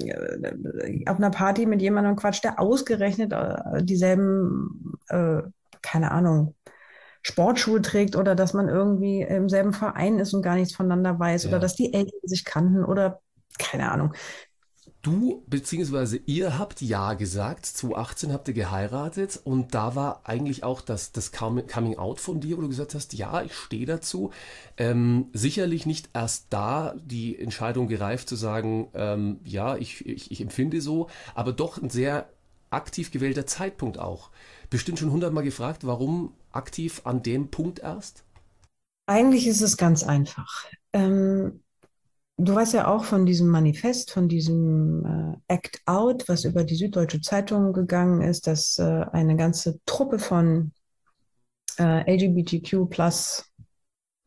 [1.07, 5.41] auf einer Party mit jemandem quatscht, der ausgerechnet äh, dieselben, äh,
[5.81, 6.55] keine Ahnung,
[7.21, 11.43] Sportschuhe trägt oder dass man irgendwie im selben Verein ist und gar nichts voneinander weiß
[11.45, 11.49] ja.
[11.49, 13.21] oder dass die Eltern sich kannten oder
[13.57, 14.13] keine Ahnung.
[15.05, 16.21] Du bzw.
[16.25, 21.31] ihr habt Ja gesagt, 2018 habt ihr geheiratet und da war eigentlich auch das, das
[21.31, 24.31] Coming Out von dir, wo du gesagt hast, ja, ich stehe dazu.
[24.77, 30.41] Ähm, sicherlich nicht erst da die Entscheidung gereift zu sagen, ähm, ja, ich, ich, ich
[30.41, 32.27] empfinde so, aber doch ein sehr
[32.71, 34.31] aktiv gewählter Zeitpunkt auch.
[34.71, 38.23] Bestimmt schon hundertmal gefragt, warum aktiv an dem Punkt erst?
[39.05, 40.65] Eigentlich ist es ganz einfach.
[40.93, 41.59] Ähm,
[42.37, 45.05] Du weißt ja auch von diesem Manifest, von diesem
[45.47, 50.19] äh, Act Out, was über die Süddeutsche Zeitung gegangen ist, dass äh, eine ganze Truppe
[50.19, 50.73] von
[51.79, 53.45] äh, LGBTQ plus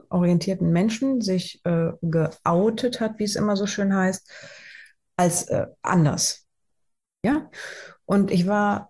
[0.08, 4.26] orientierten Menschen sich äh, geoutet hat, wie es immer so schön heißt,
[5.16, 6.46] als äh, anders.
[7.22, 7.50] Ja,
[8.06, 8.88] und ich war,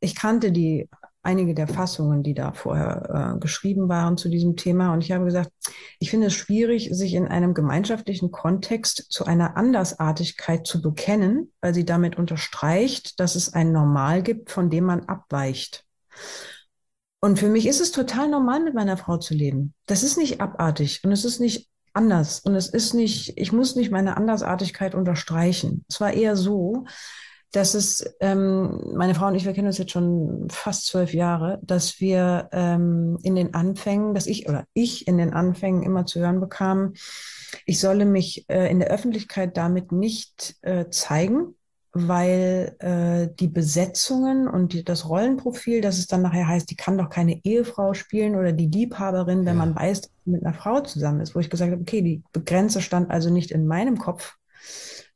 [0.00, 0.88] ich kannte die
[1.22, 4.92] einige der Fassungen, die da vorher äh, geschrieben waren zu diesem Thema.
[4.92, 5.50] Und ich habe gesagt,
[5.98, 11.74] ich finde es schwierig, sich in einem gemeinschaftlichen Kontext zu einer Andersartigkeit zu bekennen, weil
[11.74, 15.84] sie damit unterstreicht, dass es ein Normal gibt, von dem man abweicht.
[17.20, 19.74] Und für mich ist es total normal, mit meiner Frau zu leben.
[19.86, 23.76] Das ist nicht abartig und es ist nicht anders und es ist nicht, ich muss
[23.76, 25.84] nicht meine Andersartigkeit unterstreichen.
[25.88, 26.86] Es war eher so,
[27.52, 31.58] dass es, ähm, meine Frau und ich, wir kennen uns jetzt schon fast zwölf Jahre,
[31.62, 36.20] dass wir ähm, in den Anfängen, dass ich oder ich in den Anfängen immer zu
[36.20, 36.94] hören bekam,
[37.66, 41.56] ich solle mich äh, in der Öffentlichkeit damit nicht äh, zeigen,
[41.92, 46.96] weil äh, die Besetzungen und die, das Rollenprofil, dass es dann nachher heißt, die kann
[46.96, 49.66] doch keine Ehefrau spielen oder die Liebhaberin, wenn ja.
[49.66, 52.22] man weiß, dass sie mit einer Frau zusammen ist, wo ich gesagt habe, okay, die
[52.44, 54.36] Grenze stand also nicht in meinem Kopf,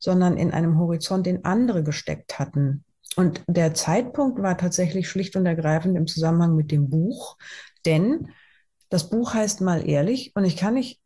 [0.04, 2.84] sondern in einem Horizont, den andere gesteckt hatten.
[3.16, 7.38] Und der Zeitpunkt war tatsächlich schlicht und ergreifend im Zusammenhang mit dem Buch,
[7.86, 8.28] denn
[8.90, 11.00] das Buch heißt mal ehrlich und ich kann nicht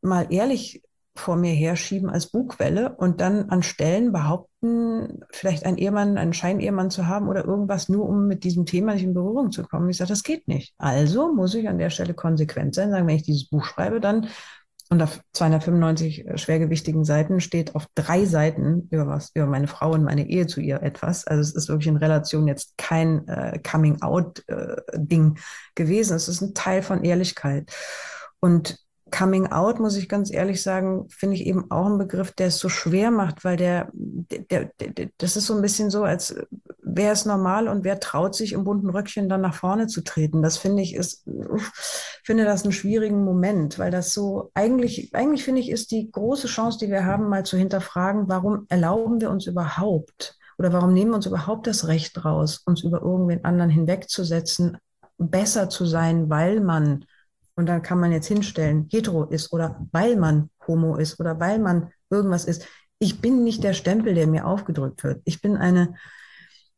[0.00, 0.82] mal ehrlich
[1.14, 6.90] vor mir herschieben als Bugwelle und dann an Stellen behaupten, vielleicht einen Ehemann, einen Scheinehemann
[6.90, 9.90] zu haben oder irgendwas, nur um mit diesem Thema nicht in Berührung zu kommen.
[9.90, 10.74] Ich sage, das geht nicht.
[10.78, 14.28] Also muss ich an der Stelle konsequent sein, sagen, wenn ich dieses Buch schreibe, dann
[14.90, 19.92] und auf 295 äh, schwergewichtigen Seiten steht auf drei Seiten über was, über meine Frau
[19.92, 21.26] und meine Ehe zu ihr etwas.
[21.26, 25.40] Also es ist wirklich in Relation jetzt kein äh, Coming-out-Ding äh,
[25.74, 26.16] gewesen.
[26.16, 27.70] Es ist ein Teil von Ehrlichkeit.
[28.40, 28.78] Und
[29.10, 32.58] Coming Out, muss ich ganz ehrlich sagen, finde ich eben auch ein Begriff, der es
[32.58, 36.34] so schwer macht, weil der, der, der, das ist so ein bisschen so, als
[36.82, 40.42] wäre es normal und wer traut sich im bunten Röckchen dann nach vorne zu treten.
[40.42, 41.24] Das finde ich ist,
[42.24, 46.46] finde das einen schwierigen Moment, weil das so eigentlich, eigentlich finde ich, ist die große
[46.46, 51.12] Chance, die wir haben, mal zu hinterfragen, warum erlauben wir uns überhaupt oder warum nehmen
[51.12, 54.78] wir uns überhaupt das Recht raus, uns über irgendwen anderen hinwegzusetzen,
[55.18, 57.04] besser zu sein, weil man
[57.58, 61.58] und dann kann man jetzt hinstellen, hetero ist oder weil man homo ist oder weil
[61.58, 62.64] man irgendwas ist.
[63.00, 65.20] Ich bin nicht der Stempel, der mir aufgedrückt wird.
[65.24, 65.94] Ich bin eine,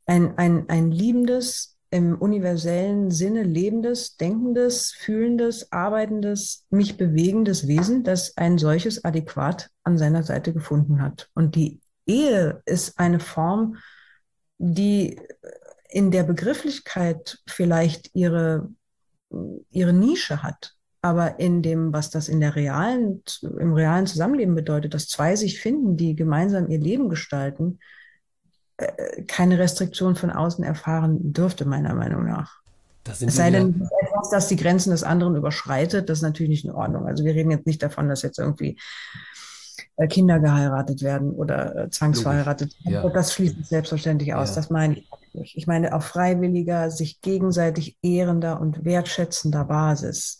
[0.07, 8.39] ein, ein, ein liebendes, im universellen Sinne lebendes, denkendes, fühlendes, arbeitendes, mich bewegendes Wesen, das
[8.39, 11.29] ein solches adäquat an seiner Seite gefunden hat.
[11.35, 13.77] Und die Ehe ist eine Form,
[14.57, 15.21] die
[15.91, 18.71] in der Begrifflichkeit vielleicht ihre
[19.71, 20.75] ihre Nische hat.
[21.03, 25.59] Aber in dem, was das in der realen, im realen Zusammenleben bedeutet, dass zwei sich
[25.59, 27.79] finden, die gemeinsam ihr Leben gestalten,
[28.77, 32.61] äh, keine Restriktion von außen erfahren dürfte, meiner Meinung nach.
[33.07, 36.73] es sei denn, etwas, das die Grenzen des anderen überschreitet, das ist natürlich nicht in
[36.73, 37.07] Ordnung.
[37.07, 38.79] Also wir reden jetzt nicht davon, dass jetzt irgendwie
[39.97, 43.09] äh, Kinder geheiratet werden oder äh, zwangsverheiratet werden.
[43.09, 43.09] Ja.
[43.09, 44.51] Das schließt sich selbstverständlich aus.
[44.51, 44.57] Ja.
[44.57, 45.09] Das meine ich.
[45.33, 50.39] Ich meine auf freiwilliger, sich gegenseitig ehrender und wertschätzender Basis.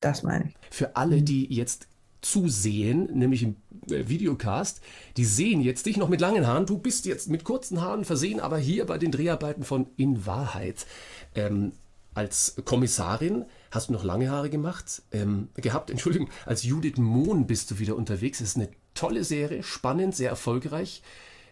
[0.00, 0.56] Das meine ich.
[0.70, 1.88] Für alle, die jetzt
[2.20, 3.56] zusehen, nämlich im
[3.90, 4.80] äh, Videocast,
[5.16, 6.66] die sehen jetzt dich noch mit langen Haaren.
[6.66, 10.86] Du bist jetzt mit kurzen Haaren versehen, aber hier bei den Dreharbeiten von In Wahrheit
[11.34, 11.72] ähm,
[12.14, 15.90] als Kommissarin hast du noch lange Haare gemacht, ähm, gehabt.
[15.90, 18.38] Entschuldigung, als Judith Mohn bist du wieder unterwegs.
[18.38, 21.02] Das ist eine tolle Serie, spannend, sehr erfolgreich.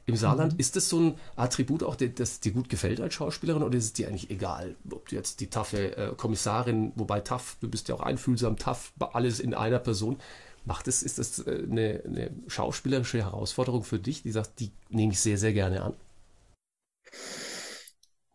[0.06, 0.58] Im Saarland.
[0.58, 3.84] Ist das so ein Attribut auch, das, das dir gut gefällt als Schauspielerin oder ist
[3.84, 7.88] es dir eigentlich egal, ob du jetzt die taffe äh, Kommissarin, wobei taff, du bist
[7.88, 10.18] ja auch einfühlsam, taff, alles in einer Person.
[10.66, 15.12] Macht es, ist das äh, eine, eine schauspielerische Herausforderung für dich, die sagt, die nehme
[15.12, 15.94] ich sehr, sehr gerne an?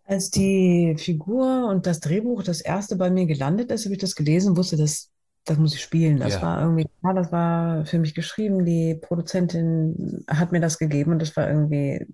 [0.06, 4.16] Als die Figur und das Drehbuch das erste bei mir gelandet ist, habe ich das
[4.16, 5.12] gelesen, wusste, das,
[5.50, 6.18] das muss ich spielen.
[6.18, 6.42] Das Ja.
[6.42, 8.66] war irgendwie, ja, das war für mich geschrieben.
[8.66, 12.06] Die Produzentin hat mir das gegeben und das war irgendwie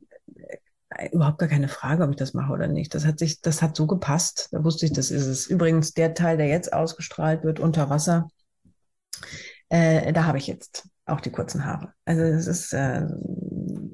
[0.89, 2.93] äh, überhaupt gar keine Frage, ob ich das mache oder nicht.
[2.95, 4.49] Das hat sich, das hat so gepasst.
[4.51, 5.47] Da wusste ich, das ist es.
[5.47, 8.29] Übrigens, der Teil, der jetzt ausgestrahlt wird, unter Wasser,
[9.69, 11.93] äh, da habe ich jetzt auch die kurzen Haare.
[12.05, 13.05] Also es ist, äh,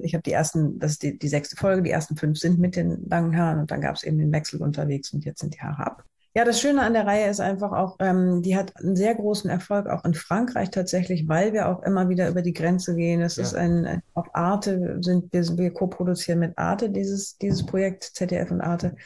[0.00, 2.76] ich habe die ersten, das ist die, die sechste Folge, die ersten fünf sind mit
[2.76, 5.60] den langen Haaren und dann gab es eben den Wechsel unterwegs und jetzt sind die
[5.60, 6.04] Haare ab.
[6.34, 9.50] Ja, das Schöne an der Reihe ist einfach auch, ähm, die hat einen sehr großen
[9.50, 13.20] Erfolg auch in Frankreich tatsächlich, weil wir auch immer wieder über die Grenze gehen.
[13.20, 13.42] Es Ja.
[13.42, 18.62] ist ein, auf Arte sind wir, wir co-produzieren mit Arte dieses, dieses Projekt, ZDF und
[18.62, 18.96] Arte.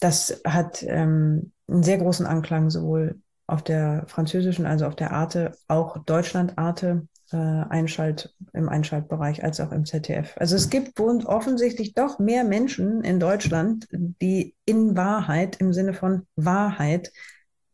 [0.00, 5.52] Das hat ähm, einen sehr großen Anklang sowohl auf der französischen, also auf der Arte,
[5.68, 10.34] auch Deutschland Arte äh, Einschalt, im Einschaltbereich als auch im ZDF.
[10.36, 15.92] Also es gibt wohl offensichtlich doch mehr Menschen in Deutschland, die in Wahrheit im Sinne
[15.94, 17.12] von Wahrheit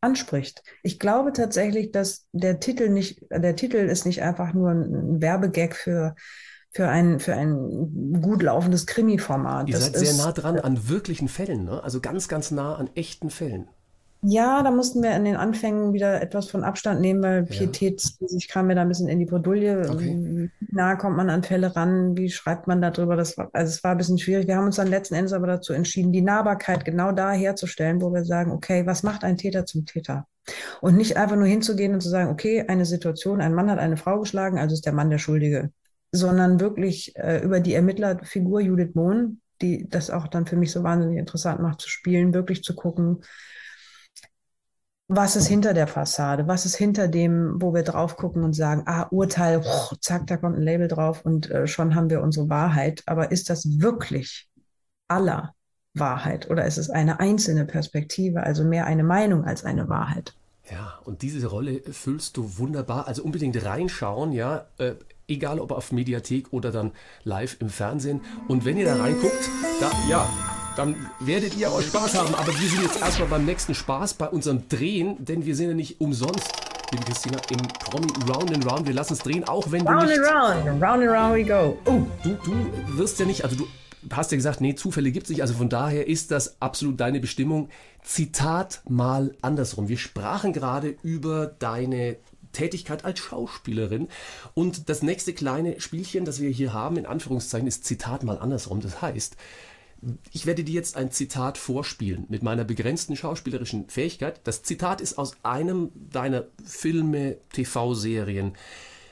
[0.00, 0.62] anspricht.
[0.82, 5.74] Ich glaube tatsächlich, dass der Titel nicht, der Titel ist nicht einfach nur ein Werbegag
[5.76, 6.14] für
[6.72, 9.68] für ein, für ein gut laufendes Krimi-Format.
[9.68, 11.82] Ihr Das seid sehr ist- nah dran an wirklichen Fällen, ne?
[11.82, 13.68] also ganz, ganz nah an echten Fällen.
[14.22, 17.44] Ja, da mussten wir in den Anfängen wieder etwas von Abstand nehmen, weil Ja.
[17.44, 18.02] Pietät,
[18.36, 19.88] ich kam mir da ein bisschen in die Bredouille.
[19.88, 20.50] Okay.
[20.60, 22.16] Wie nah kommt man an Fälle ran?
[22.16, 23.16] Wie schreibt man darüber?
[23.16, 24.46] Das war, also es war ein bisschen schwierig.
[24.46, 28.12] Wir haben uns dann letzten Endes aber dazu entschieden, die Nahbarkeit genau da herzustellen, wo
[28.12, 30.26] wir sagen, okay, was macht ein Täter zum Täter?
[30.80, 33.96] Und nicht einfach nur hinzugehen und zu sagen, okay, eine Situation, ein Mann hat eine
[33.96, 35.70] Frau geschlagen, also ist der Mann der Schuldige,
[36.12, 40.82] sondern wirklich äh, über die Ermittlerfigur Judith Mohn, die das auch dann für mich so
[40.82, 43.18] wahnsinnig interessant macht zu spielen, wirklich zu gucken,
[45.12, 46.46] was ist hinter der Fassade?
[46.46, 50.36] Was ist hinter dem, wo wir drauf gucken und sagen, ah, Urteil, ruch, zack, da
[50.36, 53.02] kommt ein Label drauf und äh, schon haben wir unsere Wahrheit.
[53.06, 54.48] Aber ist das wirklich
[55.08, 55.52] aller
[55.94, 60.34] Wahrheit oder ist es eine einzelne Perspektive, also mehr eine Meinung als eine Wahrheit?
[60.70, 63.08] Ja, und diese Rolle füllst du wunderbar.
[63.08, 64.66] Also unbedingt reinschauen, ja.
[64.78, 64.94] Äh,
[65.26, 66.92] egal ob auf Mediathek oder dann
[67.24, 68.20] live im Fernsehen.
[68.46, 70.28] Und wenn ihr da reinguckt, da, ja,
[70.80, 72.34] dann werdet ihr auch Spaß haben.
[72.34, 75.74] Aber wir sind jetzt erstmal beim nächsten Spaß, bei unserem Drehen, denn wir sind ja
[75.74, 76.50] nicht umsonst,
[76.90, 78.86] liebe Christina, im Promi Round and Round.
[78.86, 80.18] Wir lassen es drehen, auch wenn du Round nicht.
[80.18, 81.76] and round, round and round we go.
[81.84, 83.66] Oh, Du, du wirst ja nicht, also du
[84.10, 85.42] hast ja gesagt, nee, Zufälle gibt es nicht.
[85.42, 87.68] Also von daher ist das absolut deine Bestimmung.
[88.02, 89.88] Zitat mal andersrum.
[89.88, 92.16] Wir sprachen gerade über deine
[92.52, 94.08] Tätigkeit als Schauspielerin.
[94.54, 98.80] Und das nächste kleine Spielchen, das wir hier haben, in Anführungszeichen, ist Zitat mal andersrum.
[98.80, 99.36] Das heißt,
[100.32, 104.40] ich werde dir jetzt ein Zitat vorspielen mit meiner begrenzten schauspielerischen Fähigkeit.
[104.44, 108.54] Das Zitat ist aus einem deiner Filme, TV-Serien.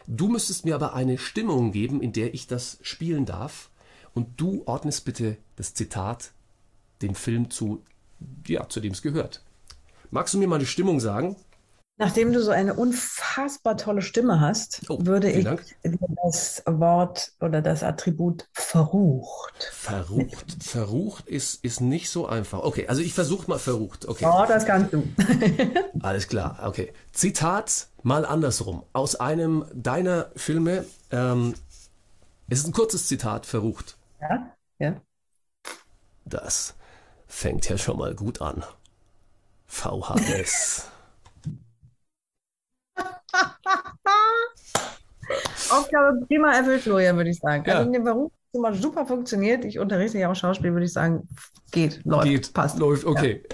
[0.07, 3.71] Du müsstest mir aber eine Stimmung geben, in der ich das spielen darf.
[4.15, 6.33] Und du ordnest bitte das Zitat
[7.03, 7.83] dem Film zu,
[8.47, 9.43] ja, zu dem es gehört.
[10.11, 11.37] Magst du mir mal eine Stimmung sagen?
[11.99, 15.65] Nachdem du so eine unfassbar tolle Stimme hast, Oh, würde ich Dank.
[15.85, 19.71] dir das Wort oder das Attribut verrucht.
[19.73, 20.57] Verrucht.
[20.63, 22.61] Verrucht ist, ist nicht so einfach.
[22.63, 24.07] Okay, also ich versuche mal verrucht.
[24.07, 24.27] Okay.
[24.27, 25.03] Oh, das kannst du.
[26.01, 26.93] Alles klar, okay.
[27.13, 28.83] Zitat mal andersrum.
[28.93, 30.85] Aus einem deiner Filme.
[31.11, 31.55] Ähm,
[32.49, 33.97] es ist ein kurzes Zitat, verrucht.
[34.21, 35.01] Ja, ja.
[36.25, 36.75] Das
[37.27, 38.65] fängt ja schon mal gut an.
[39.67, 40.87] VHS.
[45.71, 47.65] Aufgabe prima erfüllt, Florian, würde ich sagen.
[47.67, 47.79] Ja.
[47.79, 49.65] Also, der Beruf hat mal super funktioniert.
[49.65, 51.29] Ich unterrichte ja auch Schauspiel, würde ich sagen.
[51.71, 52.79] Geht, läuft, Geht, passt.
[52.79, 53.43] läuft, okay.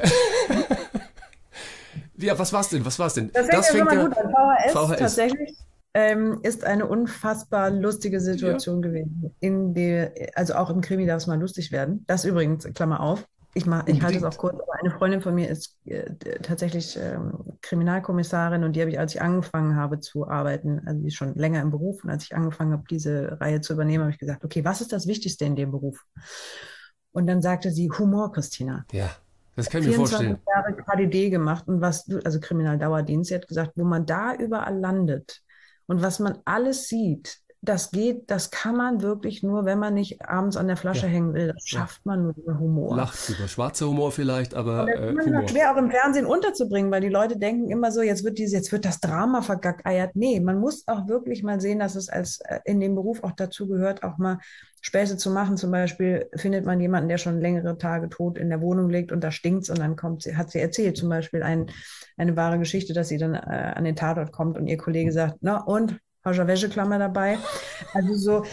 [2.17, 2.85] Ja, was war's denn?
[2.85, 3.31] Was war's denn?
[3.33, 4.31] Das fängt ja gut an.
[4.31, 4.99] VHS, VHS.
[4.99, 5.59] tatsächlich
[5.95, 9.35] ähm, ist eine unfassbar lustige Situation gewesen.
[9.41, 12.05] In der, also auch im Krimi darf es mal lustig werden.
[12.07, 13.27] Das übrigens, Klammer auf.
[13.57, 16.11] Ich, mach, ich halte es auch kurz, aber eine Freundin von mir ist äh,
[16.43, 21.07] tatsächlich ähm, Kriminalkommissarin und die habe ich, als ich angefangen habe zu arbeiten, also die
[21.09, 24.13] ist schon länger im Beruf und als ich angefangen habe, diese Reihe zu übernehmen, habe
[24.13, 26.05] ich gesagt, okay, was ist das Wichtigste in dem Beruf?
[27.13, 28.85] Und dann sagte sie, Humor, Christina.
[28.93, 29.11] Ja,
[29.57, 30.43] das kann ich mir 24 vorstellen.
[30.49, 34.77] Jahre KDD gemacht und was, du- also Kriminaldauerdienst, sie hat gesagt, wo man da überall
[34.79, 35.43] landet
[35.87, 40.23] und was man alles sieht, das geht, das kann man wirklich nur, wenn man nicht
[40.25, 41.13] abends an der Flasche Ja.
[41.13, 41.49] hängen will.
[41.53, 42.97] Das schafft man nur über Humor.
[42.97, 45.49] Lacht über schwarzer Humor vielleicht, aber äh, Humor.
[45.49, 48.73] schwer auch im Fernsehen unterzubringen, weil die Leute denken immer so, jetzt wird diese, jetzt
[48.73, 50.15] wird das Drama vergackeiert.
[50.15, 53.33] Nee, man muss auch wirklich mal sehen, dass es als äh, in dem Beruf auch
[53.33, 54.39] dazu gehört, auch mal
[54.81, 55.57] Späße zu machen.
[55.57, 59.25] Zum Beispiel findet man jemanden, der schon längere Tage tot in der Wohnung liegt und
[59.25, 61.67] da stinkt's und dann kommt sie, hat sie erzählt, zum Beispiel ein,
[62.17, 63.39] eine wahre Geschichte, dass sie dann äh,
[63.75, 65.99] an den Tatort kommt und ihr Kollege sagt, na und?
[66.25, 67.39] Du Wäscheklammer dabei?
[67.93, 68.45] Also so,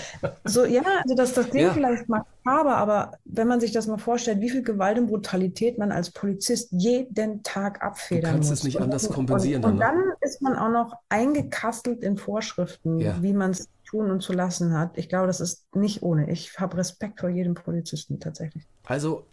[0.44, 1.74] so ja, also das, das klingt Ja.
[1.74, 5.92] vielleicht makaber, aber wenn man sich das mal vorstellt, wie viel Gewalt und Brutalität man
[5.94, 8.60] als Polizist jeden Tag abfedern kannst muss.
[8.60, 12.04] es nicht Und- anders und- kompensieren Und, und dann, dann ist man auch noch eingekastelt
[12.04, 13.16] in Vorschriften, Ja.
[13.22, 14.98] wie man es tun und zu lassen hat.
[14.98, 16.30] Ich glaube, das ist nicht ohne.
[16.30, 18.66] Ich habe Respekt vor jedem Polizisten tatsächlich.
[18.86, 19.26] Also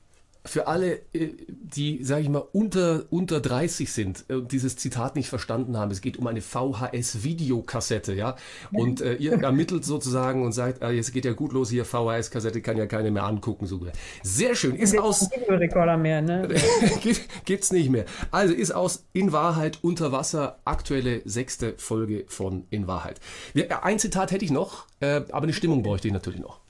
[0.45, 5.29] für alle, äh, die, sage ich mal, unter, unter 30 sind und dieses Zitat nicht
[5.29, 8.37] verstanden haben, es geht um eine VHS-Videokassette, ja.
[8.73, 12.61] Und äh, ihr ermittelt sozusagen und sagt, ah, jetzt geht ja gut los hier, VHS-Kassette
[12.63, 13.67] kann ja keine mehr angucken.
[13.67, 13.81] So.
[14.23, 14.77] Sehr schön.
[14.77, 16.49] Ist aus, Videorekorder mehr, ne?
[17.03, 18.05] Gibt- Gibt's nicht mehr.
[18.31, 23.21] Also ist aus In Wahrheit unter Wasser aktuelle sechste Folge von In Wahrheit.
[23.55, 26.61] Äh, ein Zitat hätte ich noch, äh, aber eine Stimmung bräuchte ich natürlich noch.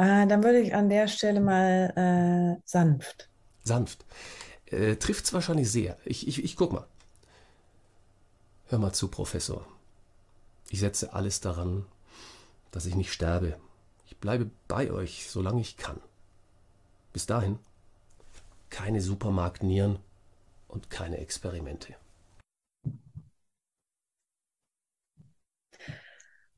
[0.00, 3.28] Äh, dann würde ich an der Stelle mal äh, sanft.
[3.62, 4.06] Sanft.
[4.64, 5.98] Äh, trifft's wahrscheinlich sehr.
[6.06, 6.86] Ich, ich, ich guck mal.
[8.68, 9.66] Hör mal zu, Professor.
[10.70, 11.84] Ich setze alles daran,
[12.70, 13.58] dass ich nicht sterbe.
[14.06, 16.00] Ich bleibe bei euch, solange ich kann.
[17.12, 17.58] Bis dahin
[18.70, 19.98] keine Supermarktnieren
[20.68, 21.94] und keine Experimente.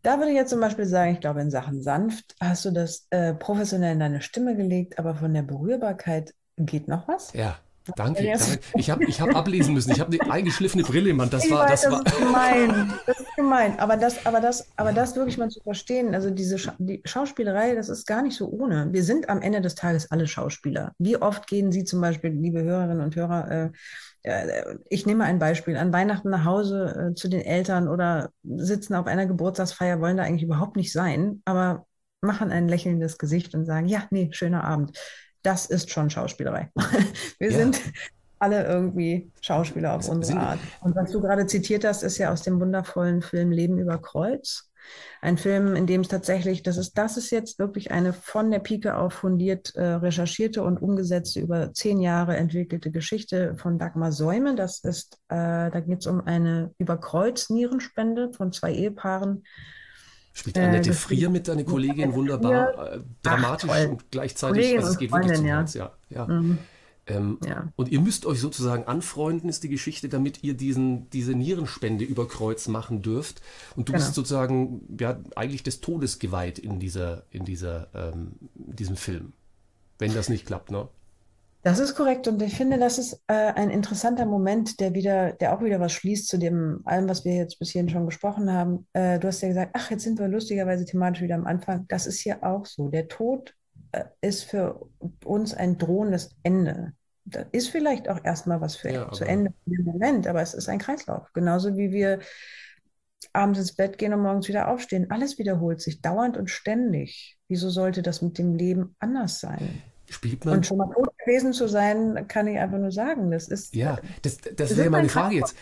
[0.02, 3.06] Da würde ich jetzt zum Beispiel sagen, ich glaube, in Sachen sanft hast du das
[3.10, 7.32] äh, professionell in deine Stimme gelegt, aber von der Berührbarkeit geht noch was?
[7.32, 7.58] Ja,
[7.96, 8.24] danke.
[8.24, 8.60] Ja, danke.
[8.74, 9.90] Ich habe ich hab ablesen müssen.
[9.92, 11.30] Ich habe eine eingeschliffene Brille, Mann.
[11.30, 12.06] Das Ich war, weiß, das war.
[12.06, 12.92] ist gemein.
[13.06, 13.78] Das ist gemein.
[13.78, 17.74] Aber das, aber das, aber das wirklich mal zu verstehen, also diese Scha die Schauspielerei,
[17.74, 18.92] das ist gar nicht so ohne.
[18.92, 20.92] Wir sind am Ende des Tages alle Schauspieler.
[20.98, 23.70] Wie oft gehen Sie zum Beispiel, liebe Hörerinnen und Hörer, äh,
[24.22, 28.94] äh, ich nehme ein Beispiel, an Weihnachten nach Hause äh, zu den Eltern oder sitzen
[28.94, 31.86] auf einer Geburtstagsfeier, wollen da eigentlich überhaupt nicht sein, aber
[32.20, 34.96] machen ein lächelndes Gesicht und sagen, ja, nee, schöner Abend.
[35.42, 36.70] Das ist schon Schauspielerei.
[37.38, 37.58] Wir Ja.
[37.58, 37.80] sind
[38.38, 40.40] alle irgendwie Schauspieler auf unsere.
[40.40, 40.58] Art.
[40.80, 44.68] Und was du gerade zitiert hast, ist ja aus dem wundervollen Film Leben über Kreuz.
[45.20, 48.58] Ein Film, in dem es tatsächlich, das ist, das ist jetzt wirklich eine von der
[48.58, 54.56] Pike auf fundiert äh, recherchierte und umgesetzte, über zehn Jahre entwickelte Geschichte von Dagmar Säume.
[54.56, 59.44] Das ist, äh, da geht es um eine über Kreuz Nierenspende von zwei Ehepaaren.
[60.32, 62.94] Spielt Äh, Annette das- Frier mit, deine Kollegin, wunderbar.
[62.94, 63.88] Äh, dramatisch toll.
[63.90, 65.56] und gleichzeitig, Kollegin also es geht wirklich zu Freundin, ja.
[65.58, 65.92] Herz, ja.
[66.10, 66.26] ja.
[66.26, 66.58] Mhm.
[67.06, 67.72] Ähm, Ja.
[67.76, 72.28] Und ihr müsst euch sozusagen anfreunden, ist die Geschichte, damit ihr diesen, diese Nierenspende über
[72.28, 73.42] Kreuz machen dürft.
[73.76, 74.04] Und du Genau.
[74.04, 79.32] bist sozusagen ja, eigentlich des Todes geweiht in, dieser, in dieser, ähm, in diesem Film.
[79.98, 80.88] Wenn das nicht klappt, ne?
[81.64, 85.56] Das ist korrekt und ich finde, das ist äh, ein interessanter Moment, der wieder, der
[85.56, 88.88] auch wieder was schließt zu dem allem, was wir jetzt bis hierhin schon gesprochen haben.
[88.94, 91.86] Äh, du hast ja gesagt, ach, jetzt sind wir lustigerweise thematisch wieder am Anfang.
[91.86, 92.88] Das ist hier auch so.
[92.88, 93.54] Der Tod
[93.92, 94.88] äh, ist für
[95.24, 96.94] uns ein drohendes Ende.
[97.24, 100.68] Das ist vielleicht auch erstmal was für Ja, zu Ende im Moment, aber es ist
[100.68, 101.32] ein Kreislauf.
[101.32, 102.18] Genauso wie wir
[103.32, 105.12] abends ins Bett gehen und morgens wieder aufstehen.
[105.12, 107.38] Alles wiederholt sich dauernd und ständig.
[107.46, 109.80] Wieso sollte das mit dem Leben anders sein?
[110.12, 110.58] Spielt man.
[110.58, 113.30] Und schon mal tot gewesen zu sein, kann ich einfach nur sagen.
[113.30, 115.56] Das ist, Ja, das, das wir wäre meine ein Frage jetzt.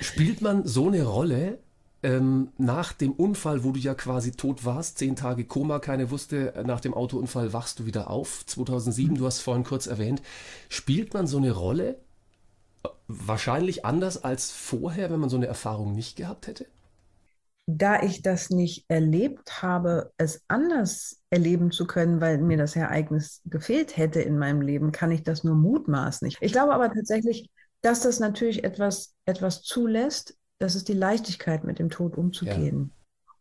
[0.00, 1.58] Spielt man so eine Rolle
[2.02, 6.54] ähm, nach dem Unfall, wo du ja quasi tot warst, zehn Tage Koma, keine wusste,
[6.54, 10.22] äh, nach dem Autounfall wachst du wieder auf, 2007, du hast vorhin kurz erwähnt.
[10.68, 11.98] Spielt man so eine Rolle
[12.84, 16.66] äh, wahrscheinlich anders als vorher, wenn man so eine Erfahrung nicht gehabt hätte?
[17.70, 23.42] Da ich das nicht erlebt habe, es anders erleben zu können, weil mir das Ereignis
[23.44, 26.30] gefehlt hätte in meinem Leben, kann ich das nur mutmaßen.
[26.40, 27.50] Ich glaube aber tatsächlich,
[27.82, 32.94] dass das natürlich etwas, etwas zulässt, das ist die Leichtigkeit, mit dem Tod umzugehen.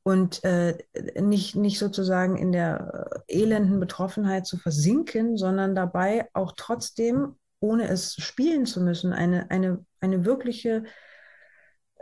[0.04, 0.78] Und äh,
[1.20, 7.88] nicht, nicht sozusagen in der äh, elenden Betroffenheit zu versinken, sondern dabei auch trotzdem, ohne
[7.88, 10.84] es spielen zu müssen, eine, eine, eine wirkliche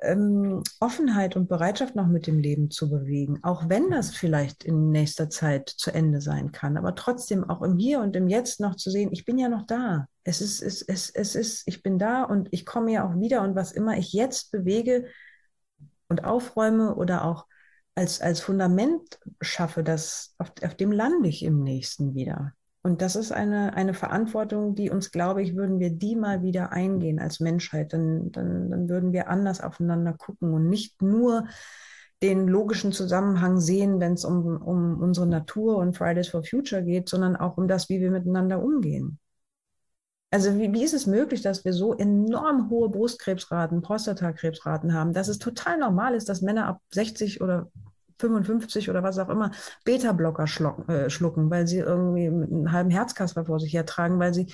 [0.01, 4.91] ähm, Offenheit und Bereitschaft noch mit dem Leben zu bewegen, auch wenn das vielleicht in
[4.91, 8.75] nächster Zeit zu Ende sein kann, aber trotzdem auch im Hier und im Jetzt noch
[8.75, 10.07] zu sehen, ich bin ja noch da.
[10.23, 13.41] Es ist, es, es, es ist, ich bin da und ich komme ja auch wieder
[13.41, 15.07] und was immer ich jetzt bewege
[16.07, 17.45] und aufräume oder auch
[17.95, 22.53] als, als Fundament schaffe, das, auf, auf dem lande ich im nächsten wieder.
[22.85, 26.71] Und das ist eine, eine Verantwortung, die uns, glaube ich, würden wir die mal wieder
[26.71, 31.47] eingehen als Menschheit, dann, dann, dann würden wir anders aufeinander gucken und nicht nur
[32.21, 37.09] den logischen Zusammenhang sehen, wenn es um, um unsere Natur und Fridays for Future geht,
[37.09, 39.17] sondern auch um das, wie wir miteinander umgehen.
[40.29, 45.27] Also wie, wie ist es möglich, dass wir so enorm hohe Brustkrebsraten, Prostatakrebsraten haben, dass
[45.27, 47.71] es total normal ist, dass Männer ab 60 oder
[48.19, 49.51] 55 oder was auch immer
[49.83, 54.47] Beta-Blocker schlucken, äh, schlucken, weil sie irgendwie einen halben Herzkasper vor sich hertragen, weil sie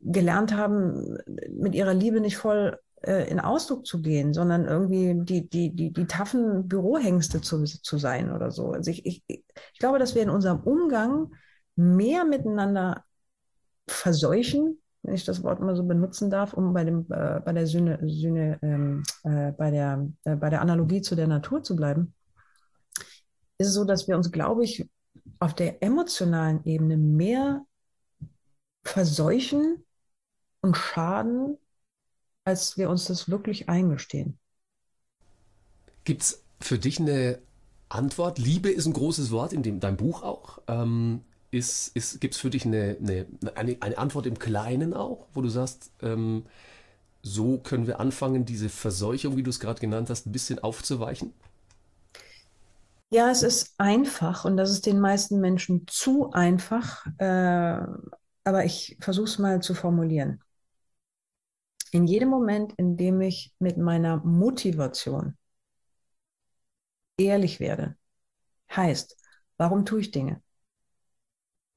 [0.00, 1.18] gelernt haben,
[1.50, 5.92] mit ihrer Liebe nicht voll äh, in Ausdruck zu gehen, sondern irgendwie die, die, die,
[5.92, 8.70] die taffen Bürohengste zu, zu sein oder so.
[8.72, 11.32] Also ich, ich, ich glaube, dass wir in unserem Umgang
[11.76, 13.04] mehr miteinander
[13.86, 17.66] verseuchen, wenn ich das Wort mal so benutzen darf, um bei, dem, äh, bei der
[17.66, 22.14] Sühne, Sühne ähm, äh, bei, der, äh, bei der Analogie zu der Natur zu bleiben,
[23.58, 24.88] ist es so, dass wir uns, glaube ich,
[25.38, 27.64] auf der emotionalen Ebene mehr
[28.82, 29.84] verseuchen
[30.60, 31.56] und schaden,
[32.44, 34.38] als wir uns das wirklich eingestehen.
[36.04, 37.38] Gibt es für dich eine
[37.88, 38.38] Antwort?
[38.38, 40.58] Liebe ist ein großes Wort in dem, deinem Buch auch.
[40.66, 42.96] Ähm, ist, ist, Gibt es für dich eine,
[43.54, 46.44] eine, eine, Antwort im Kleinen auch, wo du sagst, ähm,
[47.22, 51.32] so können wir anfangen, diese Verseuchung, wie du es gerade genannt hast, ein bisschen aufzuweichen?
[53.14, 57.78] Ja, es ist einfach und das ist den meisten Menschen zu einfach, äh,
[58.44, 60.42] aber ich versuche es mal zu formulieren.
[61.92, 65.38] In jedem Moment, in dem ich mit meiner Motivation
[67.18, 67.96] ehrlich werde,
[68.76, 69.16] heißt,
[69.58, 70.42] warum tue ich Dinge?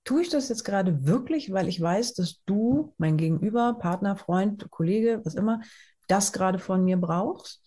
[0.05, 4.69] Tue ich das jetzt gerade wirklich, weil ich weiß, dass du, mein Gegenüber, Partner, Freund,
[4.71, 5.61] Kollege, was immer,
[6.07, 7.66] das gerade von mir brauchst?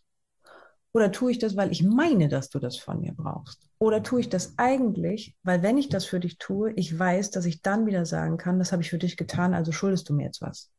[0.93, 3.68] Oder tue ich das, weil ich meine, dass du das von mir brauchst?
[3.78, 7.47] Oder tue ich das eigentlich, weil wenn ich das für dich tue, ich weiß, dass
[7.47, 10.24] ich dann wieder sagen kann, das habe ich für dich getan, also schuldest du mir
[10.24, 10.70] jetzt was.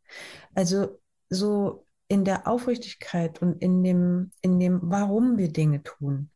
[0.54, 1.00] Also
[1.30, 6.30] so in der Aufrichtigkeit und in dem, in dem, warum wir Dinge tun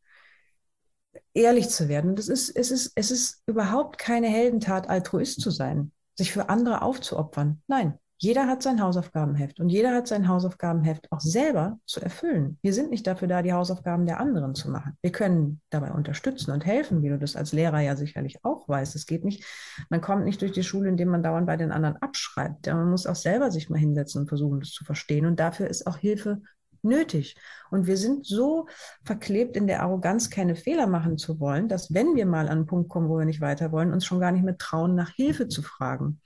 [1.35, 2.15] ehrlich zu werden.
[2.17, 6.81] Es ist, es ist, es ist überhaupt keine Heldentat, Altruist zu sein, sich für andere
[6.81, 7.61] aufzuopfern.
[7.67, 12.57] Nein, jeder hat sein Hausaufgabenheft und jeder hat sein Hausaufgabenheft auch selber zu erfüllen.
[12.61, 14.97] Wir sind nicht dafür da, die Hausaufgaben der anderen zu machen.
[15.01, 18.95] Wir können dabei unterstützen und helfen, wie du das als Lehrer ja sicherlich auch weißt.
[18.95, 19.43] Es geht nicht,
[19.89, 22.67] man kommt nicht durch die Schule, indem man dauernd bei den anderen abschreibt.
[22.67, 25.25] Man muss auch selber sich mal hinsetzen und versuchen, das zu verstehen.
[25.25, 26.41] Und dafür ist auch Hilfe
[26.85, 27.35] nötig.
[27.71, 28.67] Und wir sind so
[29.03, 32.65] verklebt in der Arroganz, keine Fehler machen zu wollen, dass wenn wir mal an einen
[32.65, 35.47] Punkt kommen, wo wir nicht weiter wollen, uns schon gar nicht mehr trauen, nach Hilfe
[35.47, 36.21] zu fragen.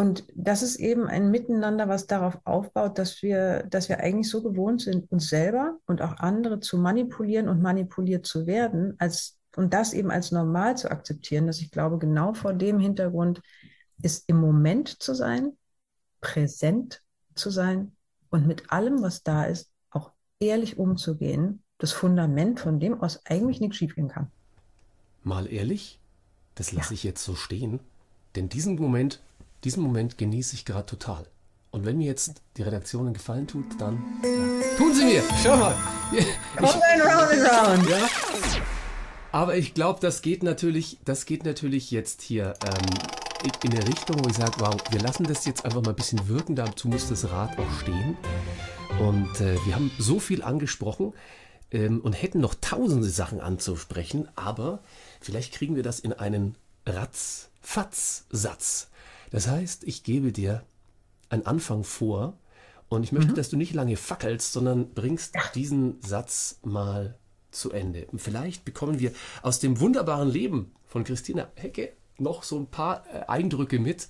[0.00, 4.44] Und das ist eben ein Miteinander, was darauf aufbaut, dass wir, dass wir eigentlich so
[4.44, 9.74] gewohnt sind, uns selber und auch andere zu manipulieren und manipuliert zu werden, als, und
[9.74, 13.42] das eben als normal zu akzeptieren, dass ich glaube, genau vor dem Hintergrund
[14.00, 15.56] ist im Moment zu sein,
[16.20, 17.02] präsent
[17.34, 17.90] zu sein
[18.30, 23.60] und mit allem, was da ist, auch ehrlich umzugehen, das Fundament, von dem aus eigentlich
[23.60, 24.30] nichts schiefgehen kann.
[25.24, 25.98] Mal ehrlich,
[26.54, 26.94] das lasse ja.
[26.94, 27.80] ich jetzt so stehen,
[28.36, 29.20] denn diesen Moment,
[29.64, 31.26] diesen Moment genieße ich gerade total.
[31.70, 34.28] Und wenn mir jetzt die Redaktion einen Gefallen tut, dann ja,
[34.76, 35.22] tun sie mir.
[35.42, 35.74] Schau mal.
[36.12, 36.26] Ich,
[36.58, 37.38] round and round.
[37.88, 38.08] Ja.
[39.32, 42.86] Aber ich glaube, das geht natürlich, das geht natürlich jetzt hier ähm,
[43.62, 46.28] in eine Richtung, wo ich sage, wow, wir lassen das jetzt einfach mal ein bisschen
[46.28, 48.16] wirken, dazu muss das Rad auch stehen.
[48.98, 51.12] Und äh, wir haben so viel angesprochen
[51.70, 54.80] ähm, und hätten noch tausende Sachen anzusprechen, aber
[55.20, 56.56] vielleicht kriegen wir das in einen
[56.86, 58.88] Ratz-Fatz-Satz.
[59.30, 60.64] Das heißt, ich gebe dir
[61.28, 62.38] einen Anfang vor
[62.88, 63.36] und ich möchte, mhm.
[63.36, 67.18] dass du nicht lange fackelst, sondern bringst diesen Satz mal
[67.50, 68.06] zu Ende.
[68.06, 69.12] Und vielleicht bekommen wir
[69.42, 74.08] aus dem wunderbaren Leben von Christina Hecke noch so ein paar äh, Eindrücke mit.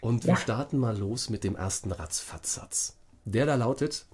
[0.00, 0.30] Und ja.
[0.30, 2.96] wir starten mal los mit dem ersten Ratzfatz-Satz.
[3.24, 4.06] Der da lautet: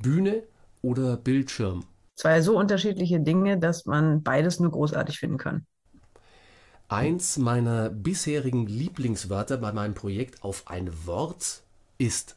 [0.00, 0.42] Bühne
[0.82, 1.84] oder Bildschirm?
[2.16, 5.66] Zwei so unterschiedliche Dinge, dass man beides nur großartig finden kann.
[6.90, 11.62] Eins meiner bisherigen Lieblingswörter bei meinem Projekt auf ein Wort
[11.98, 12.34] ist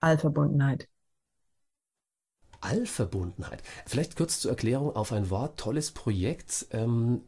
[0.00, 0.88] Allverbundenheit.
[2.60, 3.62] Allverbundenheit.
[3.86, 5.60] Vielleicht kurz zur Erklärung auf ein Wort.
[5.60, 7.22] Tolles Projekt, ähm,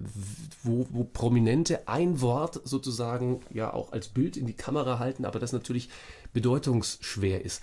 [0.65, 5.39] wo, wo, Prominente ein Wort sozusagen ja auch als Bild in die Kamera halten, aber
[5.39, 5.89] das natürlich
[6.33, 7.63] bedeutungsschwer ist.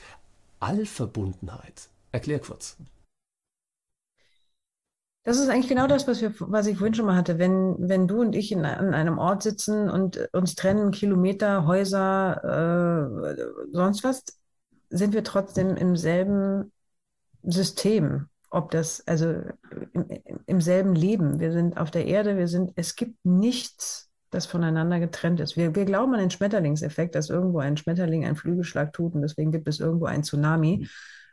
[0.62, 1.90] Allverbundenheit.
[2.14, 2.78] Erklär kurz.
[5.26, 7.40] Das ist eigentlich genau das, was, wir, was ich vorhin schon mal hatte.
[7.40, 13.34] Wenn, wenn du und ich in, an einem Ort sitzen und uns trennen Kilometer, Häuser,
[13.36, 13.36] äh,
[13.72, 14.24] sonst was,
[14.92, 16.72] sind wir trotzdem im selben
[17.42, 19.34] System, ob das, also
[19.94, 20.06] im,
[20.46, 21.40] im, selben Leben.
[21.40, 25.58] Wir sind auf der Erde, wir sind, es gibt nichts, das voneinander getrennt ist.
[25.58, 29.52] Wir, wir glauben an den Schmetterlingseffekt, dass irgendwo ein Schmetterling einen Flügelschlag tut und deswegen
[29.52, 30.88] gibt es irgendwo ein Tsunami.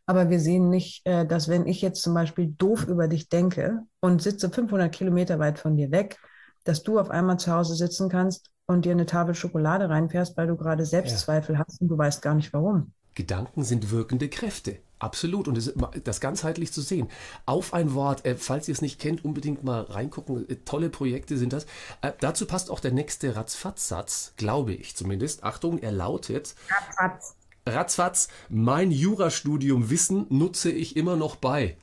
[0.07, 3.81] Aber wir sehen nicht, äh, dass wenn ich jetzt zum Beispiel doof über dich denke
[4.01, 6.19] und sitze 500 Kilometer weit von dir weg,
[6.65, 10.47] dass du auf einmal zu Hause sitzen kannst und dir eine Tafel Schokolade reinfährst, weil
[10.47, 12.93] du gerade Selbstzweifel hast und du weißt gar nicht warum.
[13.15, 14.79] Gedanken sind wirkende Kräfte.
[14.99, 15.49] Absolut.
[15.49, 15.73] Und das,
[16.05, 17.09] das ganzheitlich zu sehen.
[17.45, 20.49] Auf ein Wort, äh, falls ihr es nicht kennt, unbedingt mal reingucken.
[20.49, 21.67] Äh, tolle Projekte sind das.
[22.01, 25.43] Äh, dazu passt auch der nächste Ratzfatz-Satz, glaube ich zumindest.
[25.43, 26.55] Achtung, er lautet.
[26.71, 27.35] Ratzfatz.
[27.67, 31.77] Ratzfatz, mein Jurastudium Wissen nutze ich immer noch bei.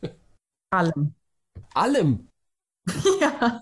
[0.70, 1.14] Allem.
[1.74, 2.28] Allem?
[3.20, 3.60] Ja.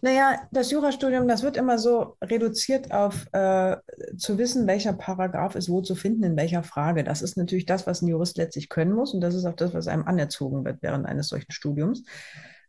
[0.00, 3.76] Naja, das Jurastudium, das wird immer so reduziert auf äh,
[4.16, 7.02] zu wissen, welcher Paragraph ist wo zu finden, in welcher Frage.
[7.02, 9.74] Das ist natürlich das, was ein Jurist letztlich können muss und das ist auch das,
[9.74, 12.04] was einem anerzogen wird während eines solchen Studiums.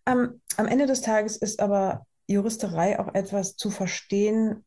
[0.05, 4.65] Ähm, am Ende des Tages ist aber Juristerei auch etwas zu verstehen,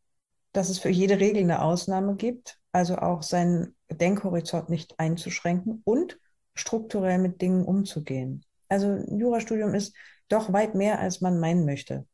[0.52, 6.18] dass es für jede Regel eine Ausnahme gibt, also auch seinen Denkhorizont nicht einzuschränken und
[6.54, 8.44] strukturell mit Dingen umzugehen.
[8.68, 9.94] Also ein Jurastudium ist
[10.28, 12.06] doch weit mehr, als man meinen möchte.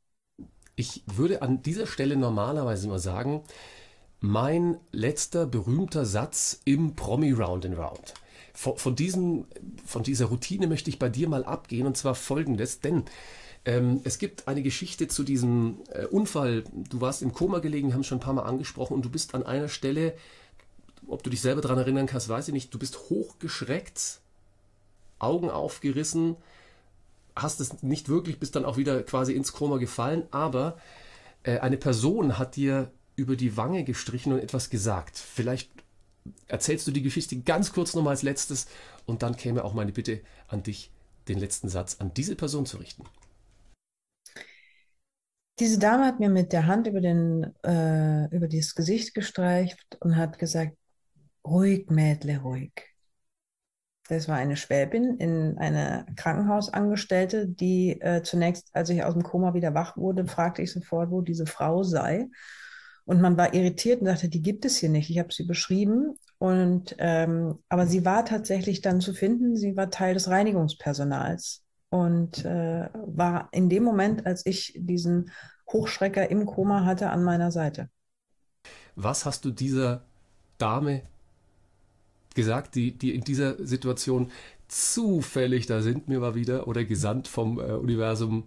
[0.76, 3.42] Ich würde an dieser Stelle normalerweise immer sagen,
[4.20, 8.14] mein letzter berühmter Satz im Promi Round and Round.
[8.52, 9.46] Von, von, diesem,
[9.84, 13.04] von dieser Routine möchte ich bei dir mal abgehen und zwar folgendes, denn
[13.68, 16.64] ähm, es gibt eine Geschichte zu diesem äh, Unfall.
[16.72, 19.44] Du warst im Koma gelegen, haben schon ein paar Mal angesprochen und du bist an
[19.44, 20.14] einer Stelle,
[21.06, 24.20] ob du dich selber daran erinnern kannst, weiß ich nicht, du bist hochgeschreckt,
[25.18, 26.36] Augen aufgerissen,
[27.36, 30.78] hast es nicht wirklich, bist dann auch wieder quasi ins Koma gefallen, aber
[31.42, 35.18] äh, eine Person hat dir über die Wange gestrichen und etwas gesagt.
[35.18, 35.70] Vielleicht
[36.46, 38.66] erzählst du die Geschichte ganz kurz nochmal als letztes
[39.04, 40.90] und dann käme auch meine Bitte an dich,
[41.28, 43.04] den letzten Satz an diese Person zu richten.
[45.60, 50.16] Diese Dame hat mir mit der Hand über, den, äh, über das Gesicht gestreicht und
[50.16, 50.76] hat gesagt,
[51.44, 52.72] ruhig, Mädle, ruhig.
[54.08, 59.52] Das war eine Schwäbin, in eine Krankenhausangestellte, die äh, zunächst, als ich aus dem Koma
[59.52, 62.28] wieder wach wurde, fragte ich sofort, wo diese Frau sei.
[63.04, 65.10] Und man war irritiert und dachte, die gibt es hier nicht.
[65.10, 66.14] Ich habe sie beschrieben.
[66.38, 69.56] Und ähm, aber sie war tatsächlich dann zu finden.
[69.56, 75.30] Sie war Teil des Reinigungspersonals und äh, war in dem Moment, als ich diesen
[75.72, 77.90] Hochschrecker im Koma hatte, an meiner Seite.
[78.96, 80.02] Was hast du dieser
[80.58, 81.02] Dame
[82.34, 84.30] gesagt, die, die in dieser Situation
[84.68, 88.44] zufällig da sind, mir mal wieder, oder gesandt vom äh, Universum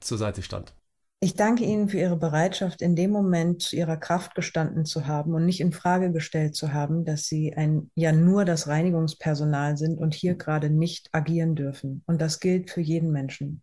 [0.00, 0.74] zur Seite stand.
[1.22, 5.34] Ich danke Ihnen für Ihre Bereitschaft, in dem Moment zu Ihrer Kraft gestanden zu haben
[5.34, 9.98] und nicht in Frage gestellt zu haben, dass Sie ein, ja nur das Reinigungspersonal sind
[9.98, 12.02] und hier gerade nicht agieren dürfen.
[12.06, 13.60] Und das gilt für jeden Menschen.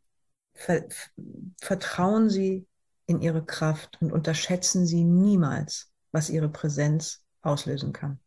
[0.53, 0.86] Ver,
[1.60, 2.68] vertrauen Sie
[3.08, 8.20] in Ihre Kraft und unterschätzen Sie niemals, was Ihre Präsenz auslösen kann.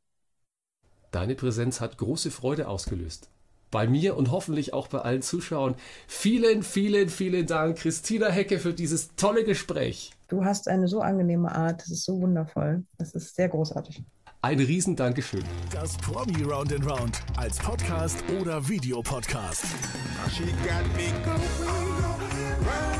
[1.12, 3.31] Deine Präsenz hat große Freude ausgelöst.
[3.71, 5.75] Bei mir und hoffentlich auch bei allen Zuschauern.
[6.09, 10.12] Vielen, vielen, vielen Dank, Christina Hecke, für dieses tolle Gespräch.
[10.29, 12.85] Du hast eine so angenehme Art, das ist so wundervoll.
[12.99, 14.03] Das ist sehr großartig.
[14.43, 15.45] Ein riesen Dankeschön.
[15.71, 19.64] Das Promi Round and Round als Podcast oder Videopodcast.
[20.31, 21.68] She got me going
[22.66, 22.99] round